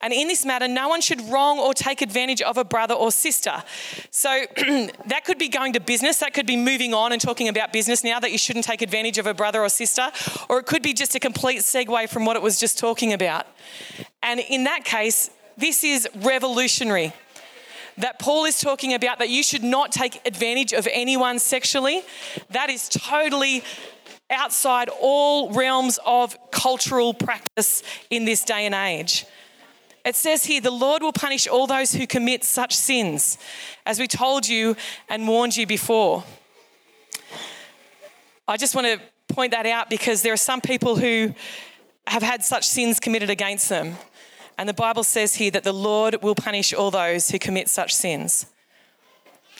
And 0.02 0.14
in 0.14 0.28
this 0.28 0.46
matter, 0.46 0.68
no 0.68 0.90
one 0.90 1.02
should 1.02 1.22
wrong 1.30 1.60
or 1.60 1.74
take 1.74 2.02
advantage 2.02 2.42
of 2.42 2.58
a 2.58 2.64
brother 2.64 2.94
or 2.94 3.12
sister. 3.12 3.64
So 4.10 4.46
that 5.06 5.22
could 5.26 5.38
be 5.38 5.48
going 5.48 5.74
to 5.74 5.80
business, 5.80 6.18
that 6.20 6.34
could 6.34 6.48
be 6.48 6.56
moving 6.56 6.94
on 6.94 7.12
and 7.12 7.22
talking 7.22 7.48
about 7.48 7.72
business 7.72 8.04
now 8.04 8.20
that 8.20 8.32
you 8.32 8.38
shouldn't 8.38 8.66
take 8.66 8.82
advantage 8.82 9.18
of 9.18 9.28
a 9.28 9.34
brother 9.34 9.62
or 9.62 9.70
sister, 9.70 10.12
or 10.50 10.60
it 10.60 10.66
could 10.66 10.82
be 10.82 10.94
just 10.94 11.16
a 11.16 11.20
complete 11.20 11.60
segue 11.60 12.10
from 12.10 12.26
what 12.26 12.36
it 12.36 12.42
was 12.42 12.60
just 12.60 12.80
talking 12.80 13.14
about. 13.14 13.46
And 14.24 14.40
in 14.40 14.64
that 14.66 14.84
case, 14.84 15.30
this 15.58 15.84
is 15.84 16.08
revolutionary. 16.16 17.14
That 17.98 18.20
Paul 18.20 18.46
is 18.46 18.60
talking 18.60 18.94
about 18.94 19.20
that 19.20 19.30
you 19.30 19.44
should 19.44 19.64
not 19.64 19.92
take 19.92 20.26
advantage 20.26 20.74
of 20.74 20.88
anyone 20.92 21.40
sexually. 21.40 22.04
That 22.50 22.70
is 22.70 22.90
totally 22.90 23.64
outside 24.32 24.90
all 25.00 25.52
realms 25.52 26.00
of 26.06 26.38
cultural 26.52 27.14
practice 27.14 27.84
in 28.10 28.26
this 28.26 28.44
day 28.44 28.66
and 28.66 28.74
age. 28.74 29.26
It 30.04 30.16
says 30.16 30.46
here, 30.46 30.62
the 30.62 30.72
Lord 30.72 31.02
will 31.02 31.14
punish 31.14 31.48
all 31.48 31.68
those 31.68 31.94
who 31.94 32.08
commit 32.08 32.44
such 32.44 32.76
sins, 32.76 33.38
as 33.86 34.00
we 34.00 34.08
told 34.08 34.48
you 34.48 34.76
and 35.10 35.28
warned 35.28 35.58
you 35.58 35.68
before. 35.68 36.24
I 38.48 38.58
just 38.58 38.76
want 38.76 38.88
to 38.88 39.00
point 39.34 39.52
that 39.52 39.66
out 39.66 39.90
because 39.90 40.22
there 40.22 40.34
are 40.34 40.38
some 40.38 40.62
people 40.62 40.96
who 40.96 41.34
have 42.08 42.24
had 42.24 42.44
such 42.44 42.68
sins 42.68 43.00
committed 43.00 43.30
against 43.30 43.70
them. 43.70 43.96
And 44.58 44.68
the 44.68 44.74
Bible 44.74 45.04
says 45.04 45.36
here 45.36 45.52
that 45.52 45.64
the 45.64 45.74
Lord 45.74 46.22
will 46.22 46.36
punish 46.36 46.74
all 46.74 46.92
those 46.92 47.30
who 47.30 47.40
commit 47.40 47.70
such 47.70 47.96
sins. 47.96 48.48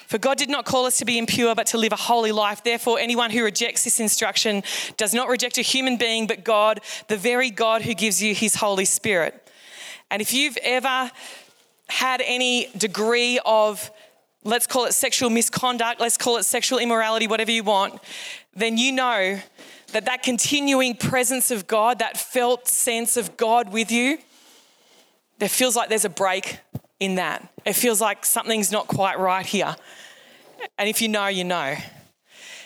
For 0.08 0.18
God 0.18 0.38
did 0.38 0.50
not 0.50 0.66
call 0.66 0.86
us 0.86 0.98
to 0.98 1.06
be 1.06 1.18
impure, 1.18 1.56
but 1.56 1.68
to 1.68 1.78
live 1.78 1.94
a 1.94 1.96
holy 1.96 2.34
life. 2.34 2.64
Therefore, 2.64 3.00
anyone 3.00 3.32
who 3.32 3.44
rejects 3.46 3.86
this 3.86 4.00
instruction 4.02 4.62
does 4.98 5.14
not 5.14 5.30
reject 5.30 5.58
a 5.58 5.62
human 5.62 5.96
being, 5.96 6.28
but 6.28 6.44
God, 6.44 6.82
the 7.08 7.16
very 7.16 7.50
God 7.50 7.84
who 7.84 7.94
gives 7.94 8.22
you 8.22 8.36
his 8.36 8.56
Holy 8.56 8.84
Spirit. 8.84 9.50
And 10.12 10.22
if 10.22 10.34
you've 10.34 10.58
ever 10.62 11.10
had 11.88 12.22
any 12.26 12.68
degree 12.78 13.40
of, 13.46 13.90
let's 14.44 14.68
call 14.68 14.86
it 14.86 14.94
sexual 14.94 15.30
misconduct, 15.30 16.02
let's 16.02 16.18
call 16.18 16.38
it 16.38 16.44
sexual 16.44 16.80
immorality, 16.80 17.28
whatever 17.28 17.50
you 17.50 17.64
want, 17.64 18.00
then 18.54 18.78
you 18.78 18.92
know 18.92 19.40
that 19.94 20.06
that 20.06 20.22
continuing 20.22 20.96
presence 20.96 21.50
of 21.50 21.66
God, 21.66 22.00
that 22.00 22.18
felt 22.18 22.68
sense 22.68 23.16
of 23.16 23.38
God 23.38 23.72
with 23.72 23.90
you, 23.90 24.18
there 25.40 25.50
feels 25.50 25.76
like 25.78 25.88
there's 25.88 26.06
a 26.06 26.10
break 26.10 26.60
in 27.00 27.16
that. 27.16 27.50
It 27.66 27.74
feels 27.74 28.02
like 28.02 28.26
something's 28.26 28.72
not 28.72 28.88
quite 28.88 29.18
right 29.18 29.46
here. 29.46 29.76
And 30.78 30.90
if 30.90 31.02
you 31.02 31.08
know, 31.08 31.28
you 31.28 31.46
know. 31.46 31.76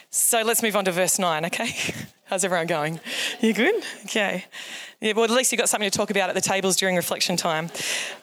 So 0.10 0.42
let's 0.42 0.64
move 0.64 0.76
on 0.76 0.86
to 0.86 0.92
verse 0.92 1.20
9, 1.20 1.46
okay? 1.46 1.70
How's 2.36 2.44
everyone 2.44 2.68
going? 2.68 3.00
You 3.40 3.54
good? 3.54 3.82
Okay. 4.04 4.44
Yeah, 5.00 5.14
well, 5.14 5.24
at 5.24 5.30
least 5.30 5.54
you've 5.54 5.60
got 5.60 5.70
something 5.70 5.90
to 5.90 5.98
talk 5.98 6.10
about 6.10 6.28
at 6.28 6.36
the 6.36 6.42
tables 6.42 6.76
during 6.76 6.98
reflection 6.98 7.38
time. 7.38 7.70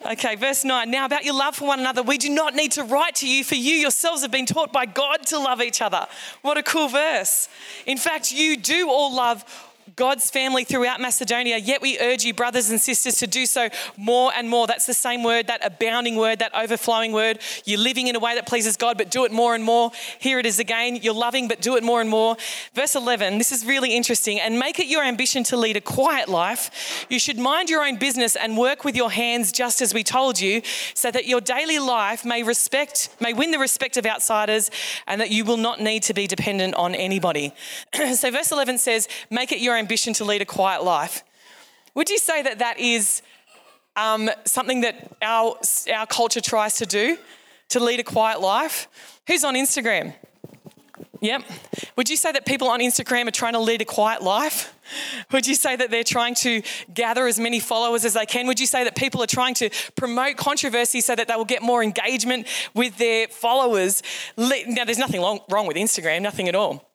Okay, 0.05 0.35
verse 0.35 0.67
9. 0.67 0.91
Now, 0.91 1.07
about 1.07 1.25
your 1.25 1.33
love 1.33 1.57
for 1.57 1.67
one 1.67 1.81
another, 1.81 2.03
we 2.03 2.19
do 2.19 2.29
not 2.29 2.55
need 2.55 2.73
to 2.73 2.85
write 2.85 3.15
to 3.17 3.27
you, 3.27 3.43
for 3.43 3.55
you 3.55 3.73
yourselves 3.73 4.21
have 4.21 4.31
been 4.31 4.45
taught 4.45 4.71
by 4.71 4.85
God 4.85 5.27
to 5.29 5.39
love 5.39 5.63
each 5.63 5.81
other. 5.81 6.07
What 6.43 6.59
a 6.59 6.63
cool 6.63 6.89
verse. 6.89 7.49
In 7.87 7.97
fact, 7.97 8.33
you 8.33 8.59
do 8.59 8.91
all 8.91 9.17
love 9.17 9.47
God's 9.97 10.31
family 10.31 10.65
throughout 10.65 11.01
Macedonia, 11.01 11.59
yet 11.59 11.83
we 11.83 11.99
urge 11.99 12.25
you, 12.25 12.33
brothers 12.33 12.71
and 12.71 12.81
sisters, 12.81 13.17
to 13.17 13.27
do 13.27 13.47
so 13.47 13.69
more 13.97 14.33
and 14.35 14.49
more. 14.49 14.67
That's 14.67 14.87
the 14.87 14.95
same 14.95 15.23
word, 15.23 15.49
that 15.49 15.65
abounding 15.65 16.17
word, 16.17 16.39
that 16.39 16.55
overflowing 16.55 17.13
word. 17.13 17.41
You're 17.65 17.81
living 17.81 18.07
in 18.07 18.17
a 18.17 18.19
way 18.19 18.35
that 18.37 18.47
pleases 18.47 18.77
God, 18.77 18.97
but 18.97 19.11
do 19.11 19.25
it 19.25 19.33
more 19.33 19.55
and 19.55 19.65
more. 19.65 19.91
Here 20.19 20.39
it 20.39 20.47
is 20.47 20.59
again. 20.59 20.97
You're 20.97 21.15
loving, 21.15 21.49
but 21.49 21.61
do 21.61 21.77
it 21.77 21.83
more 21.83 22.01
and 22.01 22.09
more. 22.09 22.37
Verse 22.75 22.95
11, 22.95 23.39
this 23.39 23.53
is 23.53 23.67
really 23.67 23.95
interesting. 23.95 24.41
And 24.41 24.59
make 24.59 24.79
it 24.79 24.87
your 24.87 25.03
ambition 25.05 25.45
to 25.45 25.57
lead 25.57 25.77
a 25.77 25.81
quiet 25.81 26.29
life. 26.29 27.07
You 27.11 27.19
should 27.19 27.39
mind 27.39 27.69
your 27.69 27.85
own 27.85 27.97
business 27.97 28.37
and 28.37 28.57
work 28.57 28.85
with 28.85 28.97
your 28.97 29.11
hands, 29.11 29.53
just 29.53 29.83
as 29.83 29.93
we 29.93 30.05
told 30.05 30.41
you, 30.41 30.63
so 30.95 31.11
that 31.11 31.27
your 31.27 31.41
daily 31.41 31.79
life 31.79 32.25
may 32.25 32.43
respect, 32.43 33.11
may 33.21 33.33
win 33.33 33.51
the 33.51 33.59
respect 33.59 33.97
of 33.97 34.07
outsiders, 34.07 34.71
and 35.07 35.21
that 35.21 35.31
you 35.31 35.45
will 35.45 35.57
not 35.57 35.81
need 35.81 36.03
to 36.05 36.15
be 36.15 36.27
dependent 36.27 36.75
on 36.77 36.95
anybody. 36.95 37.53
so 38.15 38.31
verse 38.31 38.53
11 38.53 38.79
says, 38.79 39.09
make 39.29 39.53
it 39.53 39.59
your 39.59 39.82
ambition 39.83 40.13
to 40.15 40.25
lead 40.25 40.41
a 40.41 40.51
quiet 40.59 40.85
life. 40.85 41.25
Would 41.95 42.09
you 42.09 42.19
say 42.19 42.43
that 42.43 42.59
that 42.61 42.79
is 42.79 43.23
um, 43.97 44.31
something 44.45 44.81
that 44.83 44.95
our, 45.21 45.57
our 45.95 46.07
culture 46.07 46.41
tries 46.41 46.77
to 46.77 46.87
do, 46.87 47.19
to 47.71 47.81
lead 47.81 48.01
a 48.01 48.05
quiet 48.05 48.41
life? 48.41 48.89
Who's 49.27 49.45
on 49.45 49.55
Instagram? 49.55 50.15
Yep. 51.21 51.43
Would 51.97 52.09
you 52.11 52.17
say 52.17 52.33
that 52.33 52.47
people 52.47 52.69
on 52.69 52.81
Instagram 52.81 53.29
are 53.29 53.33
trying 53.43 53.53
to 53.53 53.61
lead 53.61 53.81
a 53.81 53.85
quiet 53.85 54.23
life? 54.23 54.75
Would 55.33 55.47
you 55.47 55.55
say 55.55 55.77
that 55.77 55.91
they're 55.91 56.03
trying 56.19 56.35
to 56.37 56.63
gather 56.93 57.27
as 57.27 57.39
many 57.39 57.61
followers 57.61 58.05
as 58.05 58.15
they 58.15 58.27
can? 58.27 58.47
Would 58.49 58.59
you 58.59 58.67
say 58.67 58.83
that 58.85 58.97
people 58.97 59.23
are 59.23 59.29
trying 59.29 59.55
to 59.55 59.71
promote 59.97 60.37
controversy 60.37 61.01
so 61.01 61.15
that 61.15 61.29
they 61.29 61.37
will 61.37 61.45
get 61.45 61.63
more 61.63 61.83
engagement 61.83 62.47
with 62.75 62.99
their 62.99 63.29
followers? 63.29 64.03
Now, 64.37 64.85
there's 64.85 64.99
nothing 64.99 65.21
wrong 65.21 65.67
with 65.67 65.77
Instagram, 65.77 66.23
nothing 66.23 66.49
at 66.49 66.55
all 66.55 66.92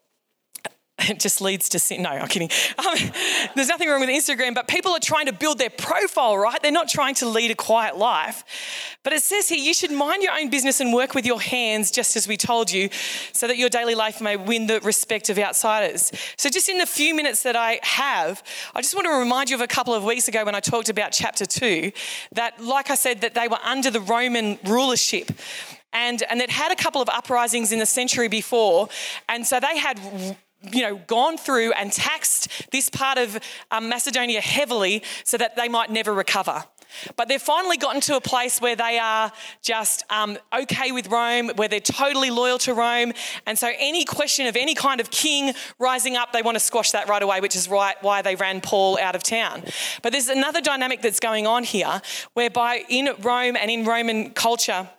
it 1.09 1.19
just 1.19 1.41
leads 1.41 1.69
to 1.69 1.79
sin. 1.79 2.01
No, 2.01 2.09
I'm 2.09 2.27
kidding. 2.27 2.49
Um, 2.77 2.97
there's 3.55 3.67
nothing 3.67 3.87
wrong 3.87 3.99
with 3.99 4.09
Instagram, 4.09 4.55
but 4.55 4.67
people 4.67 4.93
are 4.93 4.99
trying 4.99 5.27
to 5.27 5.33
build 5.33 5.59
their 5.59 5.69
profile, 5.69 6.37
right? 6.37 6.61
They're 6.61 6.71
not 6.71 6.89
trying 6.89 7.15
to 7.15 7.27
lead 7.27 7.51
a 7.51 7.55
quiet 7.55 7.97
life. 7.97 8.43
But 9.03 9.13
it 9.13 9.21
says 9.21 9.47
here, 9.47 9.59
you 9.59 9.73
should 9.73 9.91
mind 9.91 10.23
your 10.23 10.33
own 10.33 10.49
business 10.49 10.79
and 10.79 10.91
work 10.91 11.13
with 11.13 11.25
your 11.25 11.39
hands, 11.39 11.91
just 11.91 12.15
as 12.15 12.27
we 12.27 12.35
told 12.35 12.71
you, 12.71 12.89
so 13.31 13.47
that 13.47 13.57
your 13.57 13.69
daily 13.69 13.93
life 13.93 14.21
may 14.21 14.37
win 14.37 14.67
the 14.67 14.79
respect 14.81 15.29
of 15.29 15.37
outsiders. 15.37 16.11
So, 16.37 16.49
just 16.49 16.67
in 16.67 16.77
the 16.79 16.85
few 16.85 17.13
minutes 17.13 17.43
that 17.43 17.55
I 17.55 17.79
have, 17.83 18.41
I 18.73 18.81
just 18.81 18.95
want 18.95 19.05
to 19.05 19.13
remind 19.13 19.49
you 19.49 19.55
of 19.55 19.61
a 19.61 19.67
couple 19.67 19.93
of 19.93 20.03
weeks 20.03 20.27
ago 20.27 20.45
when 20.45 20.55
I 20.55 20.59
talked 20.59 20.89
about 20.89 21.11
chapter 21.11 21.45
two, 21.45 21.91
that, 22.33 22.61
like 22.63 22.89
I 22.89 22.95
said, 22.95 23.21
that 23.21 23.35
they 23.35 23.47
were 23.47 23.59
under 23.63 23.91
the 23.91 24.01
Roman 24.01 24.57
rulership 24.65 25.31
and, 25.93 26.21
and 26.29 26.41
they'd 26.41 26.49
had 26.49 26.71
a 26.71 26.75
couple 26.75 27.01
of 27.01 27.09
uprisings 27.09 27.71
in 27.71 27.79
the 27.79 27.85
century 27.85 28.27
before, 28.27 28.89
and 29.29 29.47
so 29.47 29.59
they 29.59 29.77
had 29.77 29.99
you 30.61 30.81
know, 30.81 30.95
gone 31.07 31.37
through 31.37 31.71
and 31.73 31.91
taxed 31.91 32.69
this 32.71 32.89
part 32.89 33.17
of 33.17 33.37
um, 33.71 33.89
Macedonia 33.89 34.41
heavily 34.41 35.03
so 35.23 35.37
that 35.37 35.55
they 35.55 35.67
might 35.67 35.91
never 35.91 36.13
recover. 36.13 36.63
But 37.15 37.27
they've 37.27 37.41
finally 37.41 37.77
gotten 37.77 38.01
to 38.01 38.15
a 38.15 38.21
place 38.21 38.61
where 38.61 38.75
they 38.75 38.97
are 38.97 39.31
just 39.61 40.03
um, 40.09 40.37
okay 40.57 40.91
with 40.91 41.07
Rome, 41.09 41.51
where 41.55 41.67
they're 41.67 41.79
totally 41.79 42.31
loyal 42.31 42.57
to 42.59 42.73
Rome. 42.73 43.13
And 43.45 43.57
so, 43.57 43.71
any 43.77 44.05
question 44.05 44.47
of 44.47 44.55
any 44.55 44.73
kind 44.73 44.99
of 44.99 45.11
king 45.11 45.53
rising 45.79 46.15
up, 46.15 46.31
they 46.31 46.41
want 46.41 46.55
to 46.55 46.59
squash 46.59 46.91
that 46.91 47.09
right 47.09 47.21
away, 47.21 47.41
which 47.41 47.55
is 47.55 47.67
right 47.67 47.95
why 48.01 48.21
they 48.21 48.35
ran 48.35 48.61
Paul 48.61 48.97
out 48.99 49.15
of 49.15 49.23
town. 49.23 49.63
But 50.01 50.11
there's 50.11 50.29
another 50.29 50.61
dynamic 50.61 51.01
that's 51.01 51.19
going 51.19 51.45
on 51.45 51.63
here, 51.63 52.01
whereby 52.33 52.85
in 52.89 53.09
Rome 53.19 53.57
and 53.57 53.69
in 53.69 53.85
Roman 53.85 54.31
culture, 54.31 54.89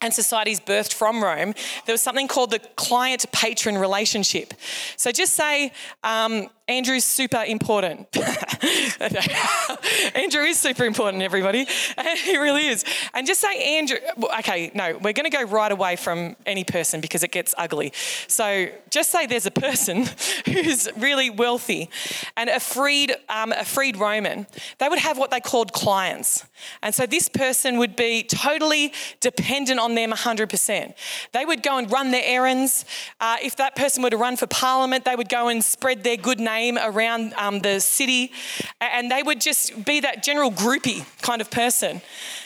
and 0.00 0.12
societies 0.14 0.60
birthed 0.60 0.92
from 0.92 1.22
Rome, 1.22 1.54
there 1.86 1.92
was 1.92 2.02
something 2.02 2.28
called 2.28 2.50
the 2.50 2.60
client 2.76 3.24
patron 3.32 3.76
relationship. 3.78 4.54
So 4.96 5.10
just 5.12 5.34
say, 5.34 5.72
um, 6.04 6.48
Andrew's 6.68 7.04
super 7.04 7.42
important. 7.46 8.06
Andrew 10.14 10.42
is 10.42 10.58
super 10.60 10.84
important, 10.84 11.22
everybody. 11.22 11.66
he 12.24 12.36
really 12.36 12.66
is. 12.66 12.84
And 13.14 13.26
just 13.26 13.40
say, 13.40 13.78
Andrew, 13.78 13.96
okay, 14.40 14.70
no, 14.74 14.98
we're 14.98 15.14
going 15.14 15.30
to 15.30 15.30
go 15.30 15.44
right 15.44 15.72
away 15.72 15.96
from 15.96 16.36
any 16.44 16.64
person 16.64 17.00
because 17.00 17.22
it 17.22 17.32
gets 17.32 17.54
ugly. 17.56 17.92
So 18.26 18.68
just 18.90 19.10
say 19.10 19.26
there's 19.26 19.46
a 19.46 19.50
person 19.50 20.08
who's 20.44 20.88
really 20.98 21.30
wealthy 21.30 21.88
and 22.36 22.50
a 22.50 22.60
freed, 22.60 23.16
um, 23.30 23.52
a 23.52 23.64
freed 23.64 23.96
Roman. 23.96 24.46
They 24.76 24.88
would 24.88 24.98
have 24.98 25.16
what 25.16 25.30
they 25.30 25.40
called 25.40 25.72
clients. 25.72 26.44
And 26.82 26.94
so 26.94 27.06
this 27.06 27.28
person 27.30 27.78
would 27.78 27.96
be 27.96 28.24
totally 28.24 28.92
dependent 29.20 29.80
on 29.80 29.94
them 29.94 30.10
100%. 30.10 30.94
They 31.32 31.44
would 31.46 31.62
go 31.62 31.78
and 31.78 31.90
run 31.90 32.10
their 32.10 32.24
errands. 32.24 32.84
Uh, 33.20 33.36
if 33.42 33.56
that 33.56 33.74
person 33.74 34.02
were 34.02 34.10
to 34.10 34.18
run 34.18 34.36
for 34.36 34.46
parliament, 34.46 35.06
they 35.06 35.16
would 35.16 35.30
go 35.30 35.48
and 35.48 35.64
spread 35.64 36.04
their 36.04 36.16
good 36.16 36.40
name 36.40 36.57
around 36.66 37.34
um, 37.34 37.60
the 37.60 37.80
city, 37.80 38.32
and 38.80 39.10
they 39.10 39.22
would 39.22 39.40
just 39.40 39.84
be 39.84 40.00
that 40.00 40.22
general 40.22 40.50
groupie 40.50 41.04
kind 41.22 41.40
of 41.40 41.50
person. 41.50 42.00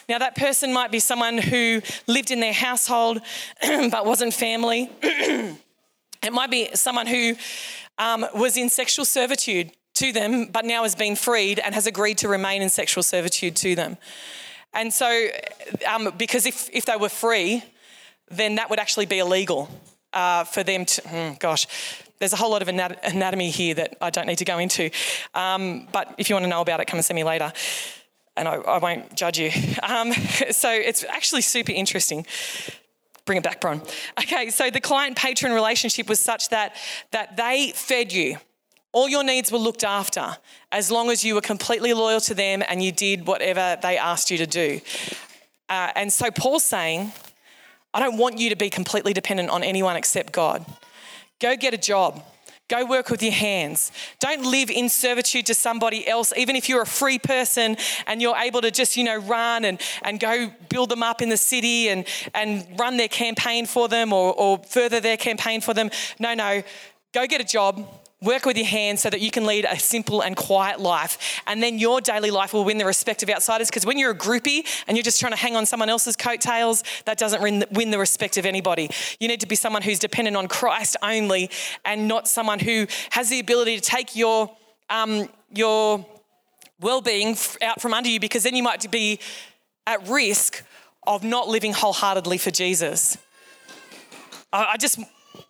Now, 0.08 0.18
that 0.18 0.36
person 0.36 0.72
might 0.72 0.90
be 0.90 0.98
someone 0.98 1.38
who 1.38 1.80
lived 2.06 2.30
in 2.30 2.40
their 2.40 2.52
household 2.52 3.20
but 3.62 4.04
wasn't 4.04 4.34
family. 4.34 4.90
it 5.02 6.32
might 6.32 6.50
be 6.50 6.68
someone 6.74 7.06
who 7.06 7.34
um, 7.98 8.26
was 8.34 8.56
in 8.56 8.68
sexual 8.68 9.04
servitude 9.04 9.72
to 9.94 10.12
them, 10.12 10.46
but 10.46 10.64
now 10.64 10.82
has 10.82 10.94
been 10.94 11.16
freed 11.16 11.58
and 11.58 11.74
has 11.74 11.86
agreed 11.86 12.18
to 12.18 12.28
remain 12.28 12.62
in 12.62 12.68
sexual 12.68 13.02
servitude 13.02 13.56
to 13.56 13.74
them. 13.74 13.96
And 14.74 14.92
so, 14.92 15.28
um, 15.88 16.12
because 16.16 16.46
if, 16.46 16.70
if 16.72 16.86
they 16.86 16.96
were 16.96 17.10
free, 17.10 17.62
then 18.30 18.56
that 18.56 18.70
would 18.70 18.78
actually 18.78 19.06
be 19.06 19.18
illegal 19.18 19.68
uh, 20.12 20.44
for 20.44 20.62
them 20.62 20.84
to, 20.84 21.02
hmm, 21.02 21.32
gosh, 21.38 21.66
there's 22.22 22.32
a 22.32 22.36
whole 22.36 22.52
lot 22.52 22.62
of 22.62 22.68
anatomy 22.68 23.50
here 23.50 23.74
that 23.74 23.96
I 24.00 24.10
don't 24.10 24.28
need 24.28 24.38
to 24.38 24.44
go 24.44 24.60
into. 24.60 24.90
Um, 25.34 25.88
but 25.90 26.14
if 26.18 26.30
you 26.30 26.36
want 26.36 26.44
to 26.44 26.48
know 26.48 26.60
about 26.60 26.78
it, 26.78 26.86
come 26.86 26.98
and 26.98 27.04
see 27.04 27.14
me 27.14 27.24
later. 27.24 27.52
And 28.36 28.46
I, 28.46 28.54
I 28.54 28.78
won't 28.78 29.16
judge 29.16 29.40
you. 29.40 29.50
Um, 29.82 30.12
so 30.52 30.70
it's 30.70 31.02
actually 31.02 31.42
super 31.42 31.72
interesting. 31.72 32.24
Bring 33.24 33.38
it 33.38 33.42
back, 33.42 33.60
Bron. 33.60 33.82
Okay, 34.20 34.50
so 34.50 34.70
the 34.70 34.80
client 34.80 35.16
patron 35.16 35.52
relationship 35.52 36.08
was 36.08 36.20
such 36.20 36.50
that, 36.50 36.76
that 37.10 37.36
they 37.36 37.72
fed 37.74 38.12
you. 38.12 38.36
All 38.92 39.08
your 39.08 39.24
needs 39.24 39.50
were 39.50 39.58
looked 39.58 39.82
after 39.82 40.36
as 40.70 40.92
long 40.92 41.10
as 41.10 41.24
you 41.24 41.34
were 41.34 41.40
completely 41.40 41.92
loyal 41.92 42.20
to 42.20 42.34
them 42.34 42.62
and 42.68 42.84
you 42.84 42.92
did 42.92 43.26
whatever 43.26 43.76
they 43.82 43.98
asked 43.98 44.30
you 44.30 44.38
to 44.38 44.46
do. 44.46 44.80
Uh, 45.68 45.90
and 45.96 46.12
so 46.12 46.30
Paul's 46.30 46.62
saying, 46.62 47.10
I 47.92 47.98
don't 47.98 48.16
want 48.16 48.38
you 48.38 48.48
to 48.50 48.56
be 48.56 48.70
completely 48.70 49.12
dependent 49.12 49.50
on 49.50 49.64
anyone 49.64 49.96
except 49.96 50.32
God. 50.32 50.64
Go 51.42 51.56
get 51.56 51.74
a 51.74 51.78
job. 51.78 52.22
Go 52.68 52.86
work 52.86 53.10
with 53.10 53.20
your 53.20 53.32
hands. 53.32 53.90
Don't 54.20 54.44
live 54.44 54.70
in 54.70 54.88
servitude 54.88 55.46
to 55.46 55.54
somebody 55.54 56.06
else, 56.06 56.32
even 56.36 56.54
if 56.54 56.68
you're 56.68 56.82
a 56.82 56.86
free 56.86 57.18
person 57.18 57.76
and 58.06 58.22
you're 58.22 58.36
able 58.36 58.60
to 58.60 58.70
just, 58.70 58.96
you 58.96 59.02
know, 59.02 59.18
run 59.18 59.64
and, 59.64 59.80
and 60.02 60.20
go 60.20 60.52
build 60.68 60.88
them 60.88 61.02
up 61.02 61.20
in 61.20 61.28
the 61.28 61.36
city 61.36 61.88
and, 61.88 62.06
and 62.32 62.64
run 62.78 62.96
their 62.96 63.08
campaign 63.08 63.66
for 63.66 63.88
them 63.88 64.12
or, 64.12 64.32
or 64.34 64.58
further 64.58 65.00
their 65.00 65.16
campaign 65.16 65.60
for 65.60 65.74
them. 65.74 65.90
No, 66.20 66.32
no. 66.32 66.62
Go 67.12 67.26
get 67.26 67.40
a 67.40 67.44
job, 67.44 67.86
Work 68.22 68.46
with 68.46 68.56
your 68.56 68.66
hands 68.66 69.02
so 69.02 69.10
that 69.10 69.20
you 69.20 69.32
can 69.32 69.46
lead 69.46 69.64
a 69.64 69.78
simple 69.78 70.22
and 70.22 70.36
quiet 70.36 70.78
life. 70.78 71.42
And 71.46 71.60
then 71.62 71.78
your 71.78 72.00
daily 72.00 72.30
life 72.30 72.52
will 72.52 72.64
win 72.64 72.78
the 72.78 72.86
respect 72.86 73.22
of 73.24 73.28
outsiders. 73.28 73.68
Because 73.68 73.84
when 73.84 73.98
you're 73.98 74.12
a 74.12 74.16
groupie 74.16 74.64
and 74.86 74.96
you're 74.96 75.02
just 75.02 75.18
trying 75.18 75.32
to 75.32 75.38
hang 75.38 75.56
on 75.56 75.66
someone 75.66 75.88
else's 75.88 76.16
coattails, 76.16 76.84
that 77.04 77.18
doesn't 77.18 77.42
win 77.72 77.90
the 77.90 77.98
respect 77.98 78.36
of 78.36 78.46
anybody. 78.46 78.88
You 79.18 79.26
need 79.26 79.40
to 79.40 79.48
be 79.48 79.56
someone 79.56 79.82
who's 79.82 79.98
dependent 79.98 80.36
on 80.36 80.46
Christ 80.46 80.96
only 81.02 81.50
and 81.84 82.06
not 82.06 82.28
someone 82.28 82.60
who 82.60 82.86
has 83.10 83.28
the 83.28 83.40
ability 83.40 83.76
to 83.76 83.82
take 83.82 84.14
your, 84.14 84.54
um, 84.88 85.28
your 85.52 86.06
well 86.80 87.00
being 87.00 87.36
out 87.60 87.80
from 87.80 87.92
under 87.92 88.08
you 88.08 88.20
because 88.20 88.44
then 88.44 88.54
you 88.54 88.62
might 88.62 88.88
be 88.90 89.18
at 89.86 90.06
risk 90.08 90.64
of 91.06 91.24
not 91.24 91.48
living 91.48 91.72
wholeheartedly 91.72 92.38
for 92.38 92.50
Jesus. 92.50 93.18
I 94.52 94.76
just 94.76 95.00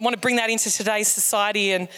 want 0.01 0.15
to 0.15 0.21
bring 0.21 0.37
that 0.37 0.49
into 0.49 0.71
today's 0.71 1.09
society 1.09 1.73
and 1.73 1.89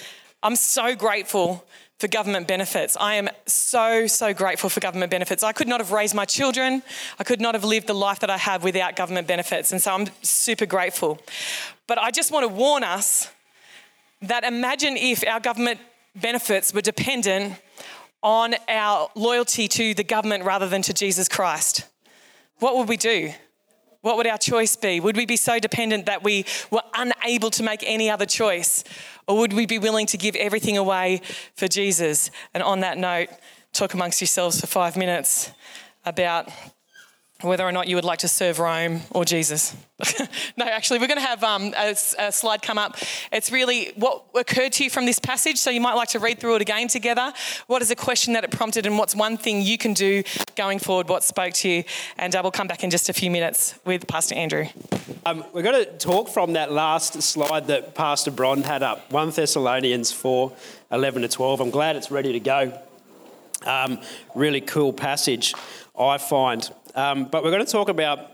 I'm 0.44 0.56
so 0.56 0.94
grateful 0.94 1.64
for 1.98 2.06
government 2.06 2.46
benefits. 2.46 2.98
I 3.00 3.14
am 3.14 3.30
so, 3.46 4.06
so 4.06 4.34
grateful 4.34 4.68
for 4.68 4.78
government 4.78 5.10
benefits. 5.10 5.42
I 5.42 5.52
could 5.52 5.66
not 5.66 5.80
have 5.80 5.90
raised 5.90 6.14
my 6.14 6.26
children. 6.26 6.82
I 7.18 7.24
could 7.24 7.40
not 7.40 7.54
have 7.54 7.64
lived 7.64 7.86
the 7.86 7.94
life 7.94 8.20
that 8.20 8.28
I 8.28 8.36
have 8.36 8.62
without 8.62 8.94
government 8.94 9.26
benefits. 9.26 9.72
And 9.72 9.80
so 9.80 9.94
I'm 9.94 10.06
super 10.20 10.66
grateful. 10.66 11.18
But 11.86 11.96
I 11.96 12.10
just 12.10 12.30
want 12.30 12.46
to 12.46 12.54
warn 12.54 12.84
us 12.84 13.30
that 14.20 14.44
imagine 14.44 14.98
if 14.98 15.26
our 15.26 15.40
government 15.40 15.80
benefits 16.14 16.74
were 16.74 16.82
dependent 16.82 17.54
on 18.22 18.54
our 18.68 19.08
loyalty 19.14 19.66
to 19.68 19.94
the 19.94 20.04
government 20.04 20.44
rather 20.44 20.68
than 20.68 20.82
to 20.82 20.92
Jesus 20.92 21.26
Christ. 21.26 21.88
What 22.58 22.76
would 22.76 22.88
we 22.88 22.98
do? 22.98 23.32
What 24.04 24.18
would 24.18 24.26
our 24.26 24.36
choice 24.36 24.76
be? 24.76 25.00
Would 25.00 25.16
we 25.16 25.24
be 25.24 25.38
so 25.38 25.58
dependent 25.58 26.04
that 26.04 26.22
we 26.22 26.44
were 26.70 26.82
unable 26.94 27.50
to 27.52 27.62
make 27.62 27.82
any 27.86 28.10
other 28.10 28.26
choice? 28.26 28.84
Or 29.26 29.38
would 29.38 29.52
we 29.52 29.66
be 29.66 29.78
willing 29.78 30.06
to 30.06 30.16
give 30.16 30.34
everything 30.36 30.76
away 30.76 31.22
for 31.56 31.68
Jesus? 31.68 32.30
And 32.52 32.62
on 32.62 32.80
that 32.80 32.98
note, 32.98 33.28
talk 33.72 33.94
amongst 33.94 34.20
yourselves 34.20 34.60
for 34.60 34.66
five 34.66 34.96
minutes 34.96 35.50
about 36.04 36.48
whether 37.44 37.64
or 37.64 37.72
not 37.72 37.88
you 37.88 37.96
would 37.96 38.04
like 38.04 38.20
to 38.20 38.28
serve 38.28 38.58
Rome 38.58 39.02
or 39.10 39.24
Jesus. 39.24 39.76
no, 40.56 40.64
actually, 40.66 40.98
we're 40.98 41.06
going 41.06 41.20
to 41.20 41.26
have 41.26 41.44
um, 41.44 41.72
a, 41.76 41.96
a, 42.18 42.32
slide 42.32 42.62
come 42.62 42.78
up. 42.78 42.96
It's 43.32 43.52
really 43.52 43.92
what 43.96 44.24
occurred 44.34 44.72
to 44.72 44.84
you 44.84 44.90
from 44.90 45.06
this 45.06 45.18
passage. 45.18 45.58
So 45.58 45.70
you 45.70 45.80
might 45.80 45.94
like 45.94 46.08
to 46.10 46.18
read 46.18 46.40
through 46.40 46.56
it 46.56 46.62
again 46.62 46.88
together. 46.88 47.32
What 47.66 47.82
is 47.82 47.90
a 47.90 47.96
question 47.96 48.32
that 48.32 48.44
it 48.44 48.50
prompted, 48.50 48.86
and 48.86 48.98
what's 48.98 49.14
one 49.14 49.36
thing 49.36 49.62
you 49.62 49.78
can 49.78 49.94
do 49.94 50.22
going 50.56 50.78
forward? 50.78 51.08
What 51.08 51.22
spoke 51.22 51.54
to 51.54 51.68
you? 51.68 51.84
And 52.18 52.34
uh, 52.34 52.40
we'll 52.42 52.52
come 52.52 52.66
back 52.66 52.82
in 52.82 52.90
just 52.90 53.08
a 53.08 53.12
few 53.12 53.30
minutes 53.30 53.78
with 53.84 54.06
Pastor 54.06 54.34
Andrew. 54.34 54.66
Um, 55.26 55.44
we're 55.52 55.62
going 55.62 55.84
to 55.84 55.90
talk 55.98 56.28
from 56.28 56.54
that 56.54 56.72
last 56.72 57.22
slide 57.22 57.68
that 57.68 57.94
Pastor 57.94 58.30
Bron 58.30 58.62
had 58.62 58.82
up 58.82 59.12
1 59.12 59.30
Thessalonians 59.30 60.12
4 60.12 60.52
11 60.90 61.22
to 61.22 61.28
12. 61.28 61.60
I'm 61.60 61.70
glad 61.70 61.96
it's 61.96 62.10
ready 62.10 62.32
to 62.32 62.40
go. 62.40 62.78
Um, 63.64 64.00
really 64.34 64.60
cool 64.60 64.92
passage, 64.92 65.54
I 65.98 66.18
find. 66.18 66.70
Um, 66.94 67.24
but 67.26 67.42
we're 67.42 67.50
going 67.50 67.64
to 67.64 67.70
talk 67.70 67.88
about 67.88 68.30